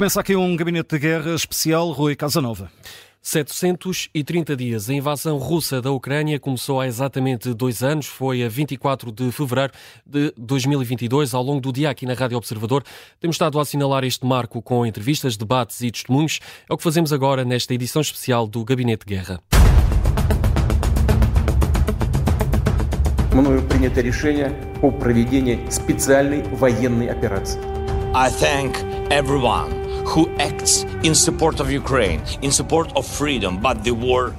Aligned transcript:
começa 0.00 0.18
aqui 0.18 0.34
um 0.34 0.56
gabinete 0.56 0.88
de 0.88 0.98
guerra 0.98 1.34
especial, 1.34 1.90
Rui 1.90 2.16
Casanova. 2.16 2.70
730 3.22 4.56
dias. 4.56 4.88
A 4.88 4.94
invasão 4.94 5.36
russa 5.36 5.82
da 5.82 5.90
Ucrânia 5.90 6.40
começou 6.40 6.80
há 6.80 6.86
exatamente 6.86 7.52
dois 7.52 7.82
anos, 7.82 8.06
foi 8.06 8.42
a 8.42 8.48
24 8.48 9.12
de 9.12 9.30
fevereiro 9.30 9.72
de 10.06 10.32
2022. 10.38 11.34
Ao 11.34 11.42
longo 11.42 11.60
do 11.60 11.70
dia, 11.70 11.90
aqui 11.90 12.06
na 12.06 12.14
Rádio 12.14 12.38
Observador, 12.38 12.82
temos 13.20 13.34
estado 13.34 13.58
a 13.58 13.62
assinalar 13.62 14.04
este 14.04 14.24
marco 14.24 14.62
com 14.62 14.86
entrevistas, 14.86 15.36
debates 15.36 15.80
e 15.82 15.90
testemunhos. 15.90 16.40
É 16.68 16.72
o 16.72 16.78
que 16.78 16.82
fazemos 16.82 17.12
agora 17.12 17.44
nesta 17.44 17.74
edição 17.74 18.00
especial 18.00 18.46
do 18.46 18.64
Gabinete 18.64 19.04
de 19.06 19.14
Guerra. 19.14 19.40
Мною 23.34 23.62
принято 23.62 24.00
решение 24.00 24.50
о 24.82 24.90
проведении 24.90 25.64
специальной 25.70 26.42
военной 26.42 27.10
операции. 27.10 27.60
I 28.12 28.28
thank 28.28 28.74
everyone 29.12 29.83
who 30.05 30.29
acts 30.37 30.83
in 31.03 31.15
support 31.15 31.59
of 31.59 31.71
Ukraine, 31.71 32.21
in 32.41 32.51
support 32.51 32.91
of 32.95 33.05
freedom, 33.05 33.59
but 33.59 33.83
the 33.83 33.91
war 33.91 34.35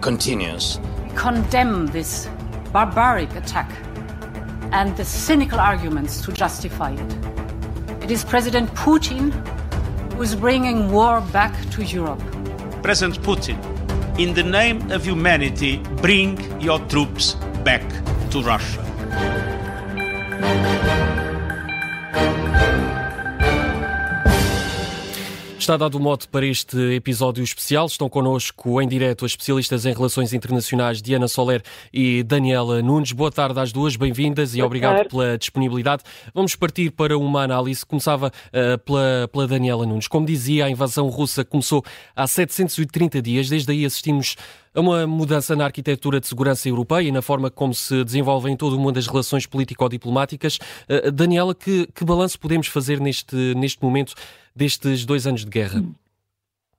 continues. 0.00 0.80
Condemn 1.14 1.86
this 1.88 2.28
barbaric 2.72 3.34
attack 3.34 3.70
and 4.72 4.96
the 4.96 5.04
cynical 5.04 5.58
arguments 5.58 6.20
to 6.22 6.32
justify 6.32 6.92
it. 6.92 7.12
It 8.02 8.10
is 8.10 8.24
President 8.24 8.70
Putin 8.74 9.32
who 10.14 10.22
is 10.22 10.34
bringing 10.34 10.90
war 10.90 11.20
back 11.32 11.54
to 11.70 11.84
Europe. 11.84 12.22
President 12.82 13.20
Putin, 13.22 13.58
in 14.18 14.34
the 14.34 14.42
name 14.42 14.90
of 14.90 15.04
humanity, 15.04 15.78
bring 16.00 16.60
your 16.60 16.78
troops 16.88 17.34
back 17.64 17.82
to 18.30 18.42
Russia. 18.42 18.84
Está 25.68 25.76
dado 25.76 25.98
o 25.98 26.00
mote 26.00 26.26
para 26.28 26.46
este 26.46 26.78
episódio 26.94 27.44
especial. 27.44 27.84
Estão 27.84 28.08
connosco 28.08 28.80
em 28.80 28.88
direto 28.88 29.26
as 29.26 29.32
especialistas 29.32 29.84
em 29.84 29.92
relações 29.92 30.32
internacionais 30.32 31.02
Diana 31.02 31.28
Soler 31.28 31.62
e 31.92 32.22
Daniela 32.22 32.80
Nunes. 32.80 33.12
Boa 33.12 33.30
tarde 33.30 33.60
às 33.60 33.70
duas, 33.70 33.94
bem-vindas 33.94 34.54
e 34.54 34.62
obrigado 34.62 34.94
tarde. 34.94 35.10
pela 35.10 35.36
disponibilidade. 35.36 36.04
Vamos 36.32 36.56
partir 36.56 36.90
para 36.90 37.18
uma 37.18 37.42
análise. 37.42 37.84
Começava 37.84 38.28
uh, 38.28 38.78
pela, 38.78 39.28
pela 39.30 39.46
Daniela 39.46 39.84
Nunes. 39.84 40.08
Como 40.08 40.24
dizia, 40.24 40.64
a 40.64 40.70
invasão 40.70 41.06
russa 41.10 41.44
começou 41.44 41.84
há 42.16 42.26
730 42.26 43.20
dias. 43.20 43.50
Desde 43.50 43.70
aí 43.70 43.84
assistimos 43.84 44.36
a 44.74 44.80
uma 44.80 45.06
mudança 45.06 45.54
na 45.54 45.66
arquitetura 45.66 46.18
de 46.18 46.28
segurança 46.28 46.66
europeia 46.66 47.08
e 47.08 47.12
na 47.12 47.20
forma 47.20 47.50
como 47.50 47.74
se 47.74 48.04
desenvolvem 48.04 48.56
todo 48.56 48.74
o 48.76 48.80
mundo 48.80 48.98
as 48.98 49.06
relações 49.06 49.44
político-diplomáticas. 49.44 50.58
Uh, 50.88 51.12
Daniela, 51.12 51.54
que, 51.54 51.86
que 51.94 52.06
balanço 52.06 52.40
podemos 52.40 52.68
fazer 52.68 53.00
neste, 53.00 53.36
neste 53.54 53.82
momento 53.82 54.14
destes 54.58 55.06
dois 55.06 55.24
anos 55.24 55.44
de 55.44 55.50
guerra? 55.50 55.80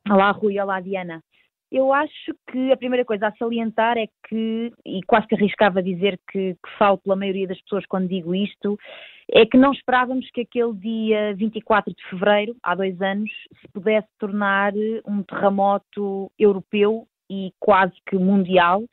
Olá, 0.09 0.31
Rui. 0.31 0.59
Olá, 0.59 0.81
Diana. 0.81 1.23
Eu 1.71 1.93
acho 1.93 2.33
que 2.51 2.71
a 2.71 2.77
primeira 2.77 3.05
coisa 3.05 3.27
a 3.27 3.35
salientar 3.37 3.97
é 3.97 4.07
que, 4.27 4.73
e 4.85 5.01
quase 5.03 5.27
que 5.27 5.35
arriscava 5.35 5.81
dizer 5.81 6.19
que, 6.29 6.55
que 6.55 6.77
falo 6.77 6.97
pela 6.97 7.15
maioria 7.15 7.47
das 7.47 7.61
pessoas 7.61 7.85
quando 7.85 8.09
digo 8.09 8.35
isto, 8.35 8.77
é 9.31 9.45
que 9.45 9.55
não 9.55 9.71
esperávamos 9.71 10.29
que 10.31 10.41
aquele 10.41 10.73
dia 10.73 11.33
24 11.35 11.93
de 11.93 12.03
fevereiro, 12.09 12.55
há 12.63 12.75
dois 12.75 12.99
anos, 13.01 13.29
se 13.61 13.67
pudesse 13.71 14.07
tornar 14.17 14.73
um 15.05 15.23
terremoto 15.23 16.31
europeu 16.37 17.07
e 17.29 17.53
quase 17.59 17.93
que 18.07 18.17
mundial, 18.17 18.83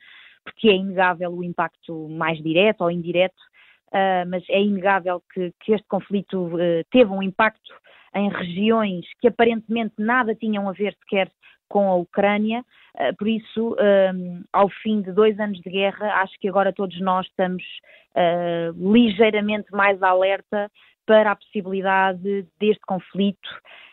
porque 0.43 0.69
é 0.69 0.75
inegável 0.75 1.33
o 1.33 1.43
impacto 1.43 2.07
mais 2.09 2.41
direto 2.41 2.81
ou 2.81 2.91
indireto, 2.91 3.41
uh, 3.87 4.29
mas 4.29 4.43
é 4.49 4.61
inegável 4.61 5.21
que, 5.33 5.51
que 5.59 5.73
este 5.73 5.87
conflito 5.87 6.45
uh, 6.45 6.85
teve 6.91 7.11
um 7.11 7.23
impacto 7.23 7.73
em 8.17 8.29
regiões 8.29 9.05
que 9.19 9.27
aparentemente 9.27 9.95
nada 9.97 10.35
tinham 10.35 10.67
a 10.67 10.71
ver 10.71 10.95
sequer 11.01 11.29
com 11.69 11.89
a 11.89 11.95
Ucrânia, 11.95 12.63
uh, 12.95 13.15
por 13.17 13.27
isso, 13.27 13.75
ao 14.53 14.69
fim 14.81 15.01
de 15.01 15.11
dois 15.11 15.37
anos 15.39 15.59
de 15.59 15.69
guerra, 15.69 16.21
acho 16.21 16.33
que 16.39 16.47
agora 16.47 16.71
todos 16.73 16.99
nós 17.01 17.25
estamos 17.27 17.63
ligeiramente 18.75 19.71
mais 19.71 20.01
alerta 20.01 20.71
para 21.05 21.31
a 21.31 21.35
possibilidade 21.35 22.47
deste 22.59 22.81
conflito 22.87 23.47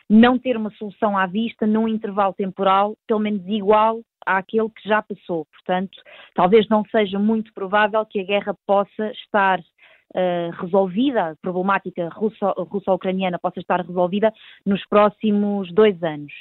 não 0.09 0.37
ter 0.37 0.55
uma 0.55 0.69
solução 0.71 1.17
à 1.17 1.25
vista 1.25 1.65
num 1.65 1.87
intervalo 1.87 2.33
temporal, 2.33 2.95
pelo 3.07 3.19
menos 3.19 3.45
igual 3.47 4.01
àquele 4.25 4.69
que 4.69 4.87
já 4.87 5.01
passou. 5.01 5.45
Portanto, 5.45 5.97
talvez 6.33 6.67
não 6.69 6.83
seja 6.85 7.17
muito 7.17 7.53
provável 7.53 8.05
que 8.05 8.19
a 8.19 8.23
guerra 8.23 8.55
possa 8.65 9.11
estar 9.11 9.59
resolvida, 10.59 11.31
a 11.31 11.35
problemática 11.35 12.09
russo-ucraniana 12.09 13.37
possa 13.37 13.59
estar 13.59 13.81
resolvida 13.81 14.33
nos 14.65 14.85
próximos 14.87 15.71
dois 15.73 16.01
anos 16.03 16.31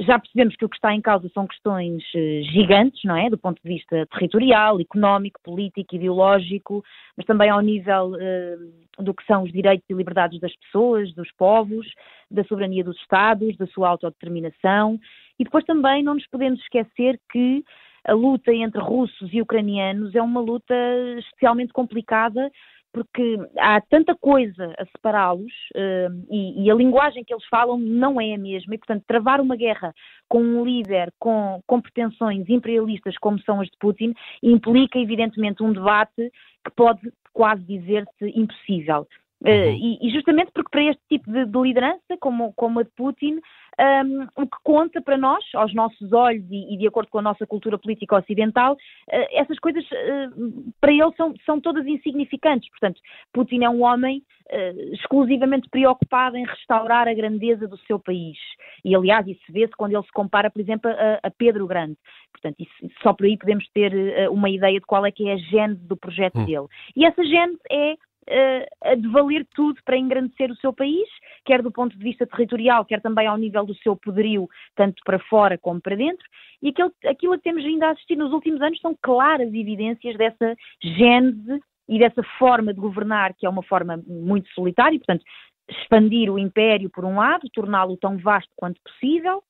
já 0.00 0.18
percebemos 0.18 0.56
que 0.56 0.64
o 0.64 0.68
que 0.68 0.76
está 0.76 0.94
em 0.94 1.00
causa 1.00 1.28
são 1.32 1.46
questões 1.46 2.02
eh, 2.14 2.42
gigantes, 2.42 3.02
não 3.04 3.16
é? 3.16 3.30
Do 3.30 3.38
ponto 3.38 3.60
de 3.62 3.68
vista 3.68 4.06
territorial, 4.06 4.80
económico, 4.80 5.40
político, 5.42 5.94
ideológico, 5.94 6.84
mas 7.16 7.24
também 7.24 7.48
ao 7.48 7.60
nível 7.60 8.12
uh, 8.12 9.02
do 9.02 9.14
que 9.14 9.24
são 9.24 9.44
os 9.44 9.52
direitos 9.52 9.88
e 9.88 9.94
liberdades 9.94 10.40
das 10.40 10.54
pessoas, 10.56 11.14
dos 11.14 11.30
povos, 11.32 11.86
da 12.30 12.44
soberania 12.44 12.84
dos 12.84 12.96
Estados, 12.98 13.56
da 13.56 13.66
sua 13.68 13.88
autodeterminação. 13.88 14.98
E 15.38 15.44
depois 15.44 15.64
também 15.64 16.02
não 16.02 16.14
nos 16.14 16.26
podemos 16.26 16.60
esquecer 16.60 17.18
que 17.30 17.64
a 18.04 18.12
luta 18.12 18.52
entre 18.52 18.80
russos 18.80 19.32
e 19.32 19.40
ucranianos 19.40 20.14
é 20.14 20.22
uma 20.22 20.40
luta 20.40 20.74
especialmente 21.18 21.72
complicada 21.72 22.50
porque 22.92 23.38
há 23.58 23.80
tanta 23.80 24.14
coisa 24.14 24.74
a 24.78 24.84
separá-los 24.84 25.52
uh, 25.74 26.26
e, 26.30 26.64
e, 26.64 26.70
a 26.70 26.74
linguagem 26.74 27.24
que 27.24 27.32
eles 27.32 27.46
falam 27.46 27.78
não 27.78 28.20
é 28.20 28.34
a 28.34 28.38
mesma, 28.38 28.74
e 28.74 28.78
portanto 28.78 29.04
travar 29.06 29.40
uma 29.40 29.56
guerra 29.56 29.94
com 30.28 30.42
um 30.42 30.64
líder 30.64 31.10
com, 31.18 31.62
com 31.66 31.80
pretensões 31.80 32.48
imperialistas 32.48 33.16
como 33.16 33.40
são 33.40 33.60
as 33.60 33.68
de 33.68 33.76
Putin 33.80 34.12
implica 34.42 34.98
evidentemente 34.98 35.62
um 35.62 35.72
debate 35.72 36.30
que 36.64 36.70
pode 36.76 37.00
quase 37.32 37.62
dizer-se 37.62 38.28
impossível. 38.38 39.06
Uh, 39.44 39.74
e, 39.74 39.98
e, 40.00 40.10
justamente 40.10 40.52
porque 40.52 40.70
para 40.70 40.84
este 40.84 41.02
tipo 41.08 41.30
de, 41.30 41.44
de 41.44 41.58
liderança, 41.58 42.16
como, 42.20 42.52
como 42.54 42.78
a 42.78 42.82
de 42.84 42.90
Putin, 42.96 43.40
um, 43.80 44.26
o 44.36 44.46
que 44.46 44.56
conta 44.62 45.00
para 45.00 45.16
nós, 45.16 45.42
aos 45.54 45.74
nossos 45.74 46.12
olhos 46.12 46.44
e, 46.50 46.74
e 46.74 46.78
de 46.78 46.86
acordo 46.86 47.08
com 47.10 47.18
a 47.18 47.22
nossa 47.22 47.46
cultura 47.46 47.78
política 47.78 48.16
ocidental, 48.16 48.74
uh, 48.74 49.26
essas 49.32 49.58
coisas 49.58 49.84
uh, 49.84 50.72
para 50.80 50.92
ele 50.92 51.12
são, 51.16 51.34
são 51.44 51.60
todas 51.60 51.86
insignificantes. 51.86 52.68
Portanto, 52.70 53.00
Putin 53.32 53.64
é 53.64 53.70
um 53.70 53.82
homem 53.82 54.22
uh, 54.50 54.94
exclusivamente 54.94 55.68
preocupado 55.70 56.36
em 56.36 56.44
restaurar 56.44 57.08
a 57.08 57.14
grandeza 57.14 57.66
do 57.66 57.78
seu 57.78 57.98
país. 57.98 58.38
E, 58.84 58.94
aliás, 58.94 59.26
isso 59.26 59.42
vê-se 59.50 59.72
quando 59.72 59.92
ele 59.94 60.04
se 60.04 60.12
compara, 60.12 60.50
por 60.50 60.60
exemplo, 60.60 60.90
a, 60.90 61.26
a 61.26 61.30
Pedro 61.30 61.66
Grande. 61.66 61.96
Portanto, 62.30 62.56
isso, 62.60 62.94
só 63.02 63.12
por 63.12 63.26
aí 63.26 63.36
podemos 63.38 63.66
ter 63.70 63.92
uma 64.30 64.50
ideia 64.50 64.78
de 64.78 64.86
qual 64.86 65.04
é 65.06 65.12
que 65.12 65.28
é 65.28 65.34
a 65.34 65.36
gênese 65.36 65.86
do 65.86 65.96
projeto 65.96 66.38
hum. 66.38 66.44
dele. 66.44 66.66
E 66.96 67.04
essa 67.04 67.24
gênese 67.24 67.60
é 67.70 67.96
a 68.82 68.94
de 68.94 69.08
valer 69.08 69.46
tudo 69.54 69.80
para 69.84 69.96
engrandecer 69.96 70.50
o 70.50 70.56
seu 70.56 70.72
país, 70.72 71.08
quer 71.44 71.62
do 71.62 71.72
ponto 71.72 71.96
de 71.96 72.02
vista 72.02 72.26
territorial, 72.26 72.84
quer 72.84 73.00
também 73.00 73.26
ao 73.26 73.36
nível 73.36 73.64
do 73.64 73.74
seu 73.76 73.96
poderio, 73.96 74.48
tanto 74.76 75.02
para 75.04 75.18
fora 75.18 75.58
como 75.58 75.80
para 75.80 75.96
dentro. 75.96 76.24
E 76.62 76.68
aquilo, 76.68 76.92
aquilo 77.04 77.36
que 77.36 77.42
temos 77.42 77.64
ainda 77.64 77.88
a 77.88 77.90
assistir 77.90 78.16
nos 78.16 78.32
últimos 78.32 78.60
anos 78.62 78.80
são 78.80 78.96
claras 79.02 79.48
evidências 79.48 80.16
dessa 80.16 80.56
gênese 80.82 81.60
e 81.88 81.98
dessa 81.98 82.22
forma 82.38 82.72
de 82.72 82.80
governar, 82.80 83.34
que 83.34 83.44
é 83.44 83.48
uma 83.48 83.62
forma 83.62 84.00
muito 84.06 84.48
solitária, 84.50 84.98
portanto, 84.98 85.24
expandir 85.68 86.30
o 86.30 86.38
império 86.38 86.90
por 86.90 87.04
um 87.04 87.16
lado, 87.16 87.48
torná-lo 87.52 87.96
tão 87.96 88.16
vasto 88.18 88.50
quanto 88.56 88.80
possível, 88.82 89.42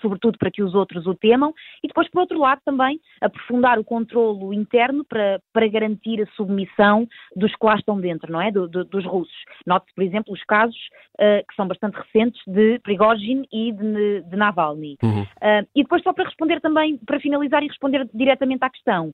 sobretudo 0.00 0.38
para 0.38 0.50
que 0.50 0.62
os 0.62 0.74
outros 0.74 1.06
o 1.06 1.14
temam, 1.14 1.52
e 1.82 1.88
depois, 1.88 2.08
por 2.10 2.20
outro 2.20 2.38
lado, 2.38 2.60
também 2.64 3.00
aprofundar 3.20 3.78
o 3.78 3.84
controlo 3.84 4.52
interno 4.52 5.04
para, 5.04 5.40
para 5.52 5.68
garantir 5.68 6.22
a 6.22 6.26
submissão 6.32 7.06
dos 7.34 7.54
que 7.54 7.66
lá 7.66 7.76
estão 7.76 8.00
dentro, 8.00 8.30
não 8.30 8.40
é? 8.40 8.50
Do, 8.50 8.68
do, 8.68 8.84
dos 8.84 9.04
russos. 9.04 9.36
Note-se, 9.66 9.94
por 9.94 10.04
exemplo, 10.04 10.32
os 10.32 10.42
casos 10.44 10.78
uh, 11.14 11.46
que 11.46 11.54
são 11.54 11.66
bastante 11.66 11.96
recentes 11.96 12.40
de 12.46 12.78
Prigozhin 12.80 13.44
e 13.52 13.72
de, 13.72 14.22
de 14.22 14.36
Navalny. 14.36 14.96
Uhum. 15.02 15.22
Uh, 15.22 15.66
e 15.74 15.82
depois, 15.82 16.02
só 16.02 16.12
para 16.12 16.24
responder 16.24 16.60
também, 16.60 16.98
para 16.98 17.20
finalizar 17.20 17.62
e 17.62 17.68
responder 17.68 18.08
diretamente 18.12 18.64
à 18.64 18.70
questão. 18.70 19.12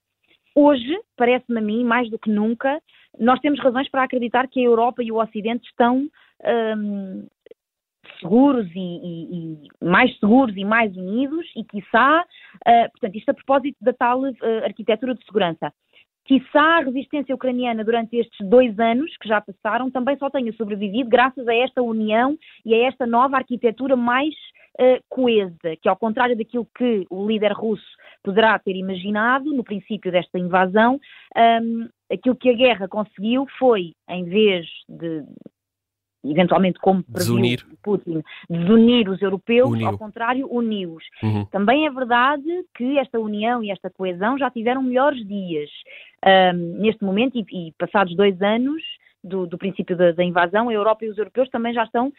Hoje, 0.55 0.97
parece-me 1.17 1.59
a 1.59 1.63
mim, 1.63 1.85
mais 1.85 2.09
do 2.09 2.19
que 2.19 2.31
nunca, 2.31 2.81
nós 3.19 3.41
temos 3.41 3.61
razões 3.61 3.89
para 3.91 4.05
acreditar 4.05 4.47
que 4.49 4.61
a 4.61 4.65
Europa 4.65 5.03
e 5.03 5.11
o 5.11 5.21
Ocidente 5.21 5.67
estão 5.69 6.09
um, 6.77 7.27
seguros 8.21 8.67
e, 8.75 8.79
e, 8.79 9.67
e, 9.67 9.85
mais 9.85 10.17
seguros 10.19 10.57
e 10.57 10.65
mais 10.65 10.97
unidos 10.97 11.47
e, 11.57 11.65
quiçá, 11.65 12.23
uh, 12.23 12.91
portanto, 12.93 13.17
isto 13.17 13.29
a 13.31 13.35
propósito 13.35 13.77
da 13.81 13.93
tal 13.93 14.23
uh, 14.23 14.65
arquitetura 14.65 15.15
de 15.15 15.25
segurança. 15.25 15.73
Quiçá 16.27 16.79
a 16.79 16.81
resistência 16.81 17.35
ucraniana 17.35 17.85
durante 17.85 18.17
estes 18.17 18.49
dois 18.49 18.79
anos 18.79 19.15
que 19.19 19.29
já 19.29 19.43
passaram 19.43 19.91
também 19.91 20.17
só 20.17 20.31
tenha 20.31 20.53
sobrevivido 20.55 21.11
graças 21.11 21.47
a 21.47 21.55
esta 21.55 21.83
união 21.83 22.37
e 22.65 22.75
a 22.75 22.89
esta 22.89 23.07
nova 23.07 23.37
arquitetura 23.37 23.95
mais 23.95 24.35
uh, 24.81 25.03
coesa, 25.11 25.77
que 25.83 25.89
ao 25.89 25.97
contrário 25.97 26.37
daquilo 26.37 26.67
que 26.77 27.07
o 27.11 27.27
líder 27.27 27.53
russo 27.53 27.85
poderá 28.23 28.59
ter 28.59 28.75
imaginado 28.75 29.53
no 29.53 29.63
princípio 29.63 30.11
desta 30.11 30.39
invasão, 30.39 30.99
um, 31.37 31.89
aquilo 32.11 32.37
que 32.37 32.49
a 32.49 32.55
guerra 32.55 32.89
conseguiu 32.89 33.47
foi, 33.59 33.93
em 34.09 34.25
vez 34.25 34.67
de 34.89 35.25
eventualmente 36.25 36.79
como 36.79 37.05
desunir. 37.09 37.65
Putin, 37.83 38.23
desunir 38.49 39.09
os 39.09 39.21
europeus, 39.21 39.71
Uniu. 39.71 39.89
ao 39.89 39.99
contrário, 39.99 40.49
uni-os. 40.51 41.05
Uhum. 41.23 41.45
Também 41.47 41.87
é 41.87 41.91
verdade 41.91 42.49
que 42.75 42.99
esta 42.99 43.19
união 43.19 43.63
e 43.63 43.71
esta 43.71 43.91
coesão 43.91 44.39
já 44.39 44.51
tiveram 44.51 44.83
melhores 44.83 45.27
dias. 45.27 45.71
Um, 46.25 46.81
neste 46.81 47.05
momento, 47.05 47.37
e, 47.39 47.69
e 47.69 47.73
passados 47.79 48.17
dois 48.17 48.41
anos, 48.41 48.83
do, 49.25 49.47
do 49.47 49.59
princípio 49.59 49.97
da, 49.97 50.13
da, 50.13 50.23
invasão, 50.23 50.69
a 50.69 50.73
Europa 50.73 51.05
e 51.05 51.09
os 51.09 51.19
europeus 51.19 51.49
também 51.49 51.73
já 51.73 51.85
estão 51.85 52.13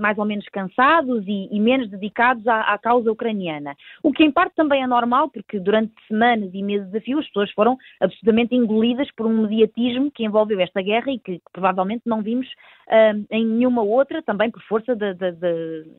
mais 0.00 0.18
ou 0.18 0.24
menos 0.24 0.46
cansados 0.48 1.24
e, 1.26 1.48
e 1.50 1.60
menos 1.60 1.88
dedicados 1.88 2.46
à, 2.46 2.60
à, 2.72 2.78
causa 2.78 3.10
ucraniana. 3.10 3.74
O 4.02 4.12
que 4.12 4.24
em 4.24 4.30
parte 4.30 4.54
também 4.56 4.82
é 4.82 4.86
normal, 4.86 5.30
porque 5.30 5.58
durante 5.58 5.92
semanas 6.08 6.50
e 6.52 6.62
meses 6.62 6.90
de 6.90 7.00
fio 7.00 7.18
as 7.18 7.26
pessoas 7.26 7.50
foram 7.52 7.78
absolutamente 8.00 8.54
engolidas 8.54 9.08
por 9.16 9.26
um 9.26 9.42
mediatismo 9.42 10.10
que 10.10 10.24
envolveu 10.24 10.60
esta 10.60 10.82
guerra 10.82 11.12
e 11.12 11.18
que, 11.18 11.38
que 11.38 11.52
provavelmente 11.52 12.02
não 12.04 12.22
vimos 12.22 12.48
em 13.30 13.46
nenhuma 13.46 13.82
outra, 13.82 14.20
também 14.22 14.50
por 14.50 14.62
força 14.62 14.96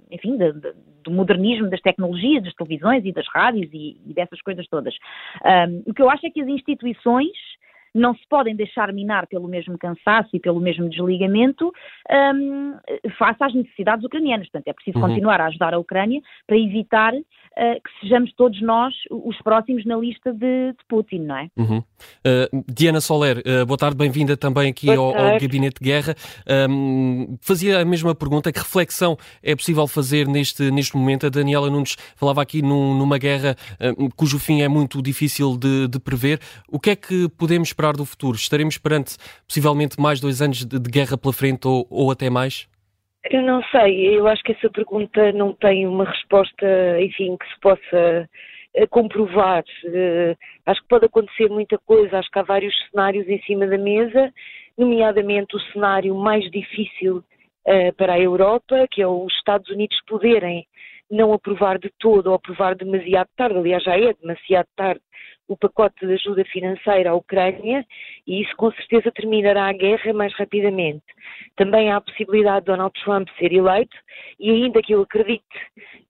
enfim, 0.10 0.38
do 1.04 1.12
modernismo 1.12 1.70
das 1.70 1.80
tecnologias, 1.82 2.44
das 2.44 2.54
televisões 2.54 3.06
e 3.06 3.14
das 3.14 3.26
rádios 3.34 3.70
e, 3.74 3.98
e 4.06 4.14
dessas 4.14 4.42
coisas 4.42 4.68
todas. 4.68 4.94
Um, 5.44 5.84
o 5.90 5.94
que 5.94 6.02
eu 6.02 6.10
acho 6.10 6.26
é 6.28 6.30
que 6.30 6.42
as 6.42 6.48
instituições 6.48 7.32
não 7.94 8.16
se 8.16 8.22
podem 8.30 8.56
deixar 8.56 8.92
minar 8.94 9.28
pelo 9.28 9.48
mesmo 9.48 9.78
cansaço 9.78 10.30
e 10.34 10.40
pelo 10.40 10.60
mesmo 10.60 10.90
desligamento 10.90 11.72
um, 12.34 12.78
face 13.18 13.44
às 13.44 13.54
necessidades 13.54 14.06
ucranianas. 14.06 14.48
Portanto, 14.50 14.68
é 14.68 14.74
preciso 14.74 14.98
uhum. 14.98 15.08
continuar 15.10 15.42
a 15.42 15.48
ajudar 15.48 15.74
a 15.74 15.80
Ucrânia 15.80 16.22
para 16.48 16.58
evitar 16.58 17.14
uh, 17.58 17.82
que 17.82 18.00
sejamos 18.02 18.34
todos 18.34 18.62
nós 18.62 18.94
os 19.10 19.38
próximos 19.42 19.86
na 19.86 19.98
lista 19.98 20.32
de, 20.34 20.72
de 20.72 20.86
Putin, 20.88 21.20
não 21.20 21.36
é? 21.36 21.48
Uhum. 21.56 21.78
Uh, 21.80 22.64
Diana 22.68 23.02
Soler, 23.02 23.40
uh, 23.40 23.66
boa 23.66 23.78
tarde, 23.78 23.96
bem-vinda 23.96 24.38
também 24.38 24.70
aqui 24.70 24.90
ao, 24.90 25.18
ao, 25.18 25.40
Gabinete 25.40 25.82
de 25.82 25.86
Guerra. 25.86 26.16
Um, 26.70 27.38
fazia 27.42 27.80
a 27.80 27.86
mesma 27.86 28.16
pergunta, 28.16 28.52
que 28.52 28.60
reflexão 28.60 29.18
é 29.44 29.56
possível 29.56 29.88
fazer 29.88 30.28
neste, 30.28 30.72
neste 30.72 30.96
momento? 30.96 31.26
A 31.26 31.30
Daniela 31.30 31.70
Nunes 31.70 31.96
falava 32.16 32.42
aqui 32.42 32.62
num, 32.62 32.98
numa 32.98 33.18
guerra 33.18 33.56
cujo 34.16 34.40
fim 34.40 34.62
é 34.62 34.68
muito 34.68 35.02
difícil 35.02 35.58
de, 35.58 35.88
de 35.88 36.00
prever. 36.00 36.40
O 36.68 36.80
que 36.80 36.92
é 36.92 36.96
que 36.96 37.30
podemos 37.30 37.70
esperar 37.70 37.96
do 37.96 38.06
futuro? 38.06 38.36
Estaremos 38.36 38.78
perante 38.78 39.18
possivelmente 39.48 40.00
mais 40.00 40.20
dois 40.20 40.42
anos 40.42 40.66
de, 40.66 40.80
de 40.80 40.90
guerra 40.90 41.18
pela 41.18 41.34
frente 41.34 41.68
ou, 41.68 41.86
ou 41.90 42.12
até 42.12 42.30
mais? 42.30 42.68
Eu 43.30 43.44
não 43.44 43.62
sei, 43.66 44.18
eu 44.18 44.28
acho 44.28 44.44
que 44.44 44.52
essa 44.52 44.70
pergunta 44.70 45.32
não 45.32 45.54
tem 45.54 45.86
uma 45.86 46.06
resposta, 46.06 46.66
enfim, 47.00 47.38
que 47.38 47.48
se 47.54 47.60
possa 47.60 48.30
uh, 48.76 48.88
comprovar. 48.90 49.64
Uh, 49.86 50.36
acho 50.66 50.82
que 50.82 50.88
pode 50.88 51.06
acontecer 51.06 51.48
muita 51.48 51.78
coisa, 51.78 52.18
acho 52.18 52.32
que 52.32 52.40
há 52.40 52.44
vários 52.44 52.74
cenários 52.90 53.28
em 53.28 53.40
cima 53.44 53.68
da 53.68 53.78
mesa, 53.78 54.34
nomeadamente 54.76 55.56
o 55.56 55.60
cenário 55.72 56.16
mais 56.16 56.50
difícil 56.50 57.18
uh, 57.18 57.94
para 57.96 58.14
a 58.14 58.20
Europa, 58.20 58.88
que 58.90 59.04
é 59.04 59.08
os 59.08 59.32
Estados 59.36 59.70
Unidos 59.70 59.98
poderem 60.08 60.66
não 61.10 61.32
aprovar 61.32 61.78
de 61.78 61.92
todo 62.00 62.28
ou 62.28 62.34
aprovar 62.34 62.74
demasiado 62.74 63.28
tarde, 63.36 63.58
aliás 63.58 63.84
já 63.84 64.00
é 64.00 64.14
demasiado 64.14 64.68
tarde, 64.76 65.02
o 65.54 65.58
pacote 65.58 66.06
de 66.06 66.14
ajuda 66.14 66.46
financeira 66.46 67.12
à 67.12 67.14
Ucrânia 67.14 67.86
e 68.26 68.42
isso 68.42 68.56
com 68.56 68.72
certeza 68.72 69.12
terminará 69.12 69.68
a 69.68 69.74
guerra 69.74 70.14
mais 70.14 70.34
rapidamente. 70.36 71.04
Também 71.56 71.92
há 71.92 71.98
a 71.98 72.02
possibilidade 72.02 72.62
de 72.62 72.72
Donald 72.72 72.94
Trump 73.04 73.28
ser 73.38 73.52
eleito 73.52 73.98
e 74.40 74.50
ainda 74.50 74.82
que 74.82 74.94
eu 74.94 75.02
acredite 75.02 75.44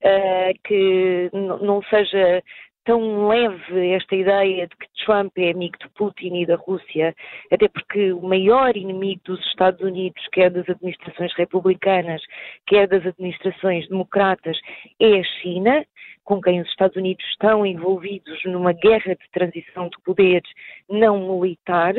uh, 0.04 0.60
que 0.64 1.30
não 1.34 1.82
seja 1.84 2.44
tão 2.84 3.28
leve 3.28 3.92
esta 3.92 4.16
ideia 4.16 4.68
de 4.68 4.76
que 4.76 5.06
Trump 5.06 5.32
é 5.38 5.52
amigo 5.52 5.78
de 5.80 5.88
Putin 5.90 6.36
e 6.36 6.46
da 6.46 6.56
Rússia, 6.56 7.16
até 7.52 7.68
porque 7.68 8.12
o 8.12 8.22
maior 8.22 8.76
inimigo 8.76 9.22
dos 9.26 9.40
Estados 9.48 9.82
Unidos, 9.82 10.22
quer 10.32 10.50
das 10.50 10.68
administrações 10.68 11.34
republicanas, 11.36 12.22
quer 12.66 12.88
das 12.88 13.06
administrações 13.06 13.88
democratas, 13.88 14.58
é 15.00 15.20
a 15.20 15.24
China, 15.24 15.86
com 16.24 16.42
quem 16.42 16.62
os 16.62 16.68
Estados 16.70 16.96
Unidos 16.96 17.26
estão 17.32 17.66
envolvidos 17.66 18.40
numa 18.46 18.74
guerra 18.74 19.16
de 19.16 19.30
transição 19.32 19.90
de 19.90 20.00
poderes 20.04 20.50
não 20.90 21.20
militar, 21.30 21.94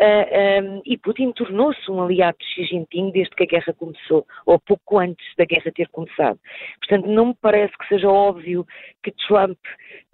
Uh, 0.00 0.04
ah, 0.04 0.62
um, 0.62 0.82
e 0.84 0.98
Putin 0.98 1.32
tornou-se 1.32 1.90
um 1.90 2.02
aliado 2.02 2.38
de 2.38 2.46
Xi 2.46 2.64
Jinping 2.64 3.10
desde 3.12 3.34
que 3.36 3.44
a 3.44 3.46
guerra 3.46 3.72
começou, 3.74 4.26
ou 4.46 4.58
pouco 4.58 4.98
antes 4.98 5.24
da 5.36 5.44
guerra 5.44 5.70
ter 5.72 5.88
começado. 5.88 6.38
Portanto, 6.80 7.08
não 7.08 7.26
me 7.26 7.36
parece 7.40 7.76
que 7.78 7.86
seja 7.88 8.08
óbvio 8.08 8.66
que 9.02 9.12
Trump 9.28 9.58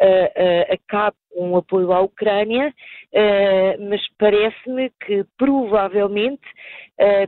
uh, 0.00 0.04
uh, 0.04 0.74
acabe 0.74 1.16
com 1.32 1.52
o 1.52 1.56
apoio 1.56 1.92
à 1.92 2.00
Ucrânia, 2.00 2.74
mas 3.88 4.00
parece-me 4.18 4.90
que 5.06 5.24
provavelmente, 5.36 6.42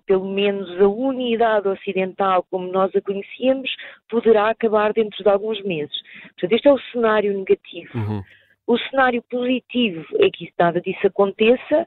pelo 0.05 0.25
menos 0.25 0.69
a 0.81 0.89
unidade 0.89 1.69
ocidental 1.69 2.45
como 2.51 2.73
nós 2.73 2.91
a 2.97 3.01
conhecíamos, 3.01 3.71
poderá 4.09 4.51
acabar 4.51 4.93
dentro 4.93 5.23
de 5.23 5.29
alguns 5.31 5.63
meses. 5.63 5.95
Portanto, 6.31 6.53
este 6.53 6.67
é 6.67 6.73
o 6.73 6.81
cenário 6.91 7.39
negativo. 7.39 7.97
Uhum. 7.97 8.23
O 8.67 8.79
cenário 8.79 9.23
positivo 9.31 10.05
é 10.19 10.31
que 10.31 10.49
nada 10.59 10.81
disso 10.81 11.07
aconteça, 11.07 11.87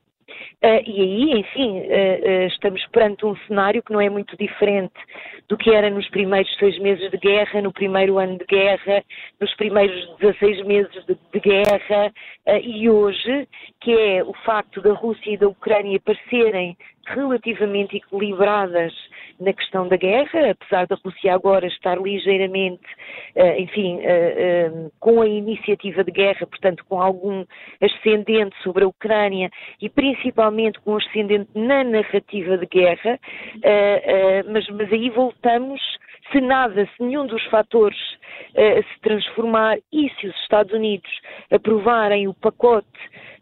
e 0.61 1.01
aí, 1.01 1.39
enfim, 1.39 1.79
uh, 1.79 1.83
uh, 1.83 2.47
estamos 2.47 2.85
perante 2.87 3.25
um 3.25 3.35
cenário 3.47 3.83
que 3.83 3.91
não 3.91 3.99
é 3.99 4.09
muito 4.09 4.37
diferente 4.37 4.93
do 5.49 5.57
que 5.57 5.71
era 5.71 5.89
nos 5.89 6.07
primeiros 6.09 6.53
seis 6.57 6.79
meses 6.79 7.11
de 7.11 7.17
guerra, 7.17 7.61
no 7.61 7.71
primeiro 7.71 8.17
ano 8.17 8.37
de 8.37 8.45
guerra, 8.45 9.03
nos 9.39 9.53
primeiros 9.55 10.17
16 10.19 10.65
meses 10.65 11.05
de, 11.05 11.17
de 11.33 11.39
guerra, 11.39 12.11
e 12.63 12.89
hoje, 12.89 13.47
que 13.81 13.91
é 13.91 14.23
o 14.23 14.33
facto 14.45 14.81
da 14.81 14.93
Rússia 14.93 15.31
e 15.31 15.37
da 15.37 15.47
Ucrânia 15.47 15.99
parecerem 15.99 16.77
relativamente 17.05 17.97
equilibradas 17.97 18.93
na 19.39 19.53
questão 19.53 19.87
da 19.87 19.97
guerra, 19.97 20.51
apesar 20.51 20.87
da 20.87 20.95
Rússia 21.03 21.33
agora 21.33 21.67
estar 21.67 21.99
ligeiramente, 21.99 22.83
enfim, 23.57 23.99
eh, 24.01 24.33
eh, 24.37 24.71
com 24.99 25.21
a 25.21 25.27
iniciativa 25.27 26.03
de 26.03 26.11
guerra, 26.11 26.45
portanto, 26.45 26.85
com 26.87 27.01
algum 27.01 27.45
ascendente 27.81 28.55
sobre 28.63 28.83
a 28.83 28.87
Ucrânia 28.87 29.49
e 29.81 29.89
principalmente 29.89 30.79
com 30.81 30.97
ascendente 30.97 31.49
na 31.55 31.83
narrativa 31.83 32.57
de 32.57 32.65
guerra, 32.65 33.19
mas, 34.47 34.67
mas 34.69 34.91
aí 34.91 35.09
voltamos 35.09 35.81
se 36.31 36.41
nada, 36.41 36.85
se 36.85 37.03
nenhum 37.03 37.27
dos 37.27 37.43
fatores 37.45 37.99
uh, 38.55 38.83
se 38.83 38.99
transformar 39.01 39.77
e 39.91 40.09
se 40.19 40.27
os 40.27 40.35
Estados 40.41 40.73
Unidos 40.73 41.09
aprovarem 41.51 42.27
o 42.27 42.33
pacote 42.33 42.87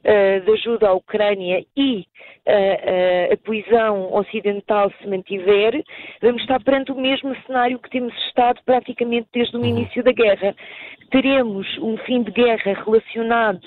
uh, 0.03 0.45
de 0.45 0.51
ajuda 0.51 0.89
à 0.89 0.93
Ucrânia 0.93 1.65
e 1.75 2.05
uh, 2.47 3.33
a 3.33 3.37
coesão 3.45 4.13
ocidental 4.13 4.91
se 5.01 5.07
mantiver, 5.07 5.83
vamos 6.21 6.41
estar 6.41 6.63
perante 6.63 6.91
o 6.91 6.95
mesmo 6.95 7.35
cenário 7.45 7.79
que 7.79 7.89
temos 7.89 8.13
estado 8.27 8.59
praticamente 8.65 9.27
desde 9.33 9.55
o 9.55 9.59
uhum. 9.59 9.65
início 9.65 10.03
da 10.03 10.11
guerra. 10.11 10.55
Teremos 11.11 11.67
um 11.79 11.97
fim 11.97 12.23
de 12.23 12.31
guerra 12.31 12.73
relacionado 12.85 13.61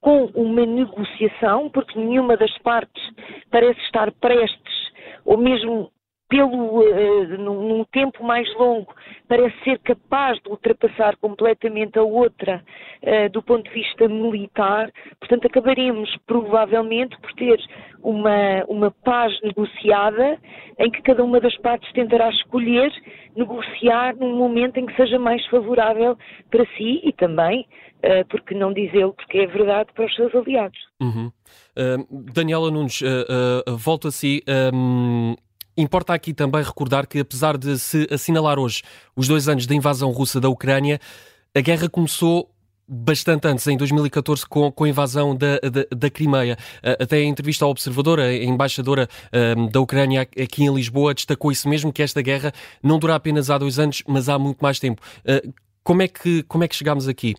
com 0.00 0.26
uma 0.34 0.64
negociação, 0.64 1.68
porque 1.70 1.98
nenhuma 1.98 2.36
das 2.36 2.56
partes 2.58 3.02
parece 3.50 3.80
estar 3.80 4.12
prestes 4.12 4.84
ou 5.24 5.36
mesmo 5.36 5.90
pelo, 6.34 6.80
uh, 6.80 7.38
num, 7.38 7.68
num, 7.68 7.84
tempo 7.84 8.24
mais 8.24 8.52
longo, 8.56 8.92
parece 9.28 9.54
ser 9.62 9.78
capaz 9.78 10.36
de 10.42 10.50
ultrapassar 10.50 11.16
completamente 11.18 11.96
a 11.96 12.02
outra 12.02 12.60
uh, 13.02 13.30
do 13.30 13.40
ponto 13.40 13.62
de 13.62 13.70
vista 13.70 14.08
militar. 14.08 14.90
Portanto, 15.20 15.46
acabaremos 15.46 16.10
provavelmente 16.26 17.16
por 17.20 17.32
ter 17.34 17.56
uma, 18.02 18.64
uma 18.66 18.90
paz 18.90 19.32
negociada 19.42 20.36
em 20.76 20.90
que 20.90 21.02
cada 21.02 21.22
uma 21.22 21.38
das 21.38 21.56
partes 21.58 21.90
tentará 21.92 22.28
escolher 22.30 22.90
negociar 23.36 24.16
num 24.16 24.36
momento 24.36 24.78
em 24.78 24.86
que 24.86 24.96
seja 24.96 25.20
mais 25.20 25.44
favorável 25.46 26.18
para 26.50 26.66
si 26.76 27.00
e 27.04 27.12
também, 27.12 27.64
uh, 27.98 28.26
porque 28.28 28.56
não 28.56 28.72
dizê-lo, 28.72 29.12
porque 29.12 29.38
é 29.38 29.46
verdade 29.46 29.92
para 29.94 30.04
os 30.04 30.14
seus 30.16 30.34
aliados. 30.34 30.78
Uhum. 31.00 31.30
Daniela 32.10 32.70
Nunes, 32.70 33.00
volto 33.78 34.08
a 34.08 34.10
si. 34.10 34.42
Um 34.72 35.34
Importa 35.76 36.14
aqui 36.14 36.32
também 36.32 36.62
recordar 36.62 37.06
que, 37.06 37.18
apesar 37.18 37.58
de 37.58 37.78
se 37.78 38.06
assinalar 38.10 38.58
hoje 38.58 38.82
os 39.16 39.26
dois 39.26 39.48
anos 39.48 39.66
da 39.66 39.74
invasão 39.74 40.10
russa 40.10 40.40
da 40.40 40.48
Ucrânia, 40.48 41.00
a 41.54 41.60
guerra 41.60 41.88
começou 41.88 42.50
bastante 42.86 43.48
antes, 43.48 43.66
em 43.66 43.76
2014, 43.76 44.46
com, 44.46 44.70
com 44.70 44.84
a 44.84 44.88
invasão 44.88 45.36
da, 45.36 45.58
da, 45.58 45.96
da 45.96 46.10
Crimeia. 46.10 46.56
Até 47.00 47.16
a 47.16 47.24
entrevista 47.24 47.64
ao 47.64 47.70
Observador, 47.70 48.20
a 48.20 48.32
embaixadora 48.32 49.08
um, 49.56 49.68
da 49.68 49.80
Ucrânia 49.80 50.22
aqui 50.22 50.64
em 50.64 50.74
Lisboa 50.74 51.14
destacou 51.14 51.50
isso 51.50 51.68
mesmo, 51.68 51.92
que 51.92 52.02
esta 52.02 52.20
guerra 52.22 52.52
não 52.82 52.98
dura 52.98 53.14
apenas 53.14 53.50
há 53.50 53.58
dois 53.58 53.78
anos, 53.78 54.02
mas 54.06 54.28
há 54.28 54.38
muito 54.38 54.58
mais 54.58 54.78
tempo. 54.78 55.00
Uh, 55.20 55.52
como, 55.82 56.02
é 56.02 56.08
que, 56.08 56.42
como 56.44 56.64
é 56.64 56.68
que 56.68 56.76
chegámos 56.76 57.08
aqui? 57.08 57.34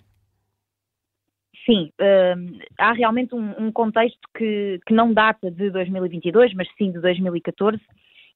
Sim, 1.65 1.91
uh, 1.99 2.59
há 2.77 2.93
realmente 2.93 3.33
um, 3.33 3.67
um 3.67 3.71
contexto 3.71 4.19
que, 4.37 4.79
que 4.85 4.93
não 4.93 5.13
data 5.13 5.49
de 5.49 5.69
2022, 5.71 6.53
mas 6.53 6.67
sim 6.77 6.91
de 6.91 6.99
2014, 6.99 7.79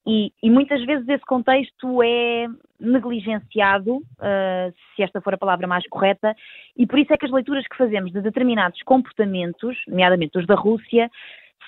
e, 0.06 0.32
e, 0.42 0.50
muitas 0.50 0.84
vezes 0.84 1.06
esse 1.08 1.24
contexto 1.24 2.02
é 2.02 2.46
negligenciado, 2.80 3.96
uh, 3.96 4.74
se 4.96 5.02
esta 5.02 5.20
for 5.20 5.34
a 5.34 5.38
palavra 5.38 5.66
mais 5.66 5.86
correta, 5.88 6.34
e 6.76 6.86
por 6.86 6.98
isso 6.98 7.12
é 7.12 7.18
que 7.18 7.26
as 7.26 7.32
leituras 7.32 7.66
que 7.68 7.76
fazemos 7.76 8.10
de 8.10 8.22
determinados 8.22 8.82
comportamentos, 8.82 9.76
nomeadamente 9.86 10.38
os 10.38 10.46
da 10.46 10.54
Rússia, 10.54 11.10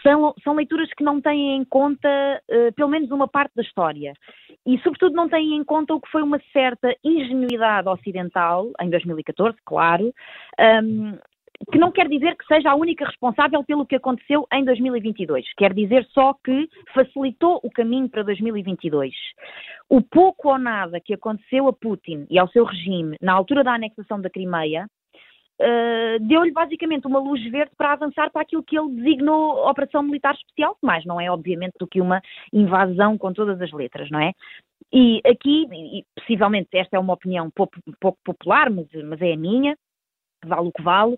são, 0.03 0.35
são 0.43 0.55
leituras 0.55 0.89
que 0.95 1.05
não 1.05 1.21
têm 1.21 1.57
em 1.57 1.65
conta, 1.65 2.09
uh, 2.49 2.73
pelo 2.73 2.89
menos, 2.89 3.11
uma 3.11 3.29
parte 3.29 3.55
da 3.55 3.63
história. 3.63 4.15
E, 4.67 4.79
sobretudo, 4.79 5.15
não 5.15 5.29
têm 5.29 5.55
em 5.55 5.65
conta 5.65 5.95
o 5.95 6.01
que 6.01 6.11
foi 6.11 6.23
uma 6.23 6.41
certa 6.53 6.97
ingenuidade 7.05 7.89
ocidental, 7.89 8.71
em 8.81 8.89
2014, 8.89 9.57
claro, 9.65 10.13
um, 10.83 11.19
que 11.71 11.79
não 11.79 11.93
quer 11.93 12.09
dizer 12.09 12.37
que 12.37 12.47
seja 12.47 12.71
a 12.71 12.75
única 12.75 13.05
responsável 13.05 13.63
pelo 13.65 13.87
que 13.87 13.97
aconteceu 13.97 14.47
em 14.53 14.65
2022. 14.65 15.45
Quer 15.57 15.73
dizer 15.73 16.05
só 16.13 16.35
que 16.45 16.69
facilitou 16.95 17.61
o 17.63 17.71
caminho 17.71 18.09
para 18.09 18.23
2022. 18.23 19.15
O 19.89 20.03
pouco 20.03 20.49
ou 20.49 20.59
nada 20.59 21.01
que 21.01 21.15
aconteceu 21.15 21.69
a 21.69 21.73
Putin 21.73 22.27
e 22.31 22.39
ao 22.39 22.49
seu 22.49 22.65
regime 22.65 23.17
na 23.21 23.33
altura 23.33 23.63
da 23.63 23.75
anexação 23.75 24.21
da 24.21 24.31
Crimeia 24.31 24.87
Uh, 25.61 26.19
deu-lhe 26.19 26.51
basicamente 26.51 27.07
uma 27.07 27.21
luz 27.21 27.41
verde 27.49 27.71
para 27.77 27.93
avançar 27.93 28.33
para 28.33 28.43
aquilo 28.43 28.65
que 28.65 28.77
ele 28.77 28.97
designou 28.97 29.69
Operação 29.69 30.03
Militar 30.03 30.35
Especial, 30.35 30.75
que 30.75 30.85
mais 30.85 31.05
não 31.05 31.21
é, 31.21 31.31
obviamente, 31.31 31.75
do 31.79 31.87
que 31.87 32.01
uma 32.01 32.21
invasão 32.53 33.17
com 33.17 33.33
todas 33.33 33.61
as 33.61 33.71
letras, 33.71 34.11
não 34.11 34.19
é? 34.19 34.33
E 34.93 35.21
aqui, 35.25 35.69
e 35.71 36.05
possivelmente 36.17 36.69
esta 36.73 36.97
é 36.97 36.99
uma 36.99 37.13
opinião 37.15 37.49
pouco, 37.51 37.77
pouco 38.01 38.19
popular, 38.25 38.71
mas, 38.71 38.89
mas 39.05 39.21
é 39.23 39.35
a 39.35 39.37
minha, 39.37 39.77
vale 40.47 40.69
o 40.69 40.73
que 40.73 40.83
vale. 40.83 41.17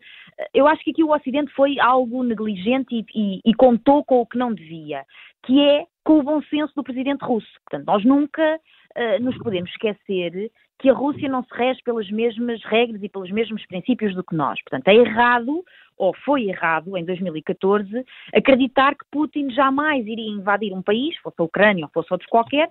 Eu 0.53 0.67
acho 0.67 0.83
que 0.85 0.91
aqui 0.91 1.03
o 1.03 1.13
Ocidente 1.13 1.53
foi 1.53 1.79
algo 1.79 2.23
negligente 2.23 2.95
e, 2.95 3.05
e, 3.15 3.41
e, 3.45 3.55
contou 3.55 4.05
com 4.05 4.21
o 4.21 4.27
que 4.27 4.39
não 4.39 4.53
devia, 4.53 5.05
que 5.45 5.61
é 5.61 5.87
com 6.05 6.19
o 6.19 6.23
bom 6.23 6.43
senso 6.43 6.75
do 6.75 6.85
presidente 6.85 7.25
russo. 7.25 7.49
Portanto, 7.65 7.87
nós 7.87 8.05
nunca 8.05 8.61
uh, 8.97 9.23
nos 9.23 9.37
podemos 9.39 9.71
esquecer 9.71 10.51
que 10.79 10.91
a 10.91 10.93
Rússia 10.93 11.29
não 11.29 11.43
se 11.45 11.55
rege 11.55 11.81
pelas 11.85 12.11
mesmas 12.11 12.63
regras 12.65 13.03
e 13.03 13.09
pelos 13.09 13.31
mesmos 13.31 13.65
princípios 13.67 14.15
do 14.15 14.25
que 14.25 14.35
nós. 14.35 14.61
Portanto, 14.63 14.89
é 14.89 14.95
errado 14.95 15.65
ou 15.97 16.13
foi 16.25 16.49
errado, 16.49 16.97
em 16.97 17.05
2014, 17.05 18.05
acreditar 18.35 18.95
que 18.95 19.05
Putin 19.11 19.51
jamais 19.51 20.07
iria 20.07 20.31
invadir 20.31 20.73
um 20.73 20.83
país, 20.83 21.17
fosse 21.19 21.37
a 21.39 21.45
Ucrânia 21.45 21.85
ou 21.85 21.91
fosse 21.93 22.13
outro 22.13 22.29
qualquer, 22.29 22.69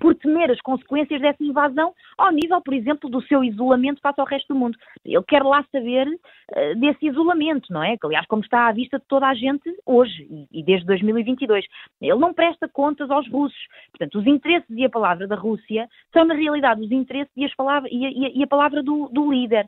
por 0.00 0.14
temer 0.14 0.50
as 0.50 0.60
consequências 0.60 1.20
dessa 1.20 1.42
invasão 1.42 1.94
ao 2.16 2.32
nível, 2.32 2.60
por 2.60 2.74
exemplo, 2.74 3.08
do 3.08 3.22
seu 3.22 3.44
isolamento 3.44 4.00
face 4.00 4.20
ao 4.20 4.26
resto 4.26 4.52
do 4.52 4.58
mundo. 4.58 4.76
Ele 5.04 5.22
quer 5.22 5.42
lá 5.42 5.64
saber 5.70 6.08
uh, 6.08 6.80
desse 6.80 7.06
isolamento, 7.06 7.72
não 7.72 7.82
é? 7.82 7.96
Que, 7.96 8.06
aliás, 8.06 8.26
como 8.26 8.42
está 8.42 8.66
à 8.66 8.72
vista 8.72 8.98
de 8.98 9.04
toda 9.06 9.28
a 9.28 9.34
gente 9.34 9.70
hoje 9.86 10.26
e, 10.30 10.60
e 10.60 10.64
desde 10.64 10.86
2022. 10.86 11.64
Ele 12.00 12.18
não 12.18 12.34
presta 12.34 12.68
contas 12.68 13.10
aos 13.10 13.28
russos. 13.30 13.66
Portanto, 13.90 14.18
os 14.18 14.26
interesses 14.26 14.68
e 14.70 14.84
a 14.84 14.90
palavra 14.90 15.26
da 15.26 15.36
Rússia 15.36 15.63
são, 16.12 16.24
na 16.24 16.34
realidade, 16.34 16.80
os 16.80 16.90
interesses 16.90 17.32
e, 17.36 17.44
as 17.44 17.54
palavras, 17.54 17.90
e, 17.92 18.06
a, 18.06 18.30
e 18.34 18.42
a 18.42 18.46
palavra 18.46 18.82
do, 18.82 19.08
do 19.08 19.30
líder. 19.30 19.66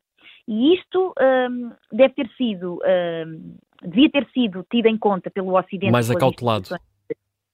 E 0.48 0.74
isto 0.74 1.12
um, 1.20 1.72
deve 1.92 2.14
ter 2.14 2.28
sido, 2.36 2.78
um, 3.26 3.56
devia 3.82 4.10
ter 4.10 4.28
sido 4.32 4.64
tido 4.70 4.86
em 4.86 4.96
conta 4.96 5.30
pelo 5.30 5.58
Ocidente. 5.58 5.90
Mais 5.92 6.10
acautelado 6.10 6.68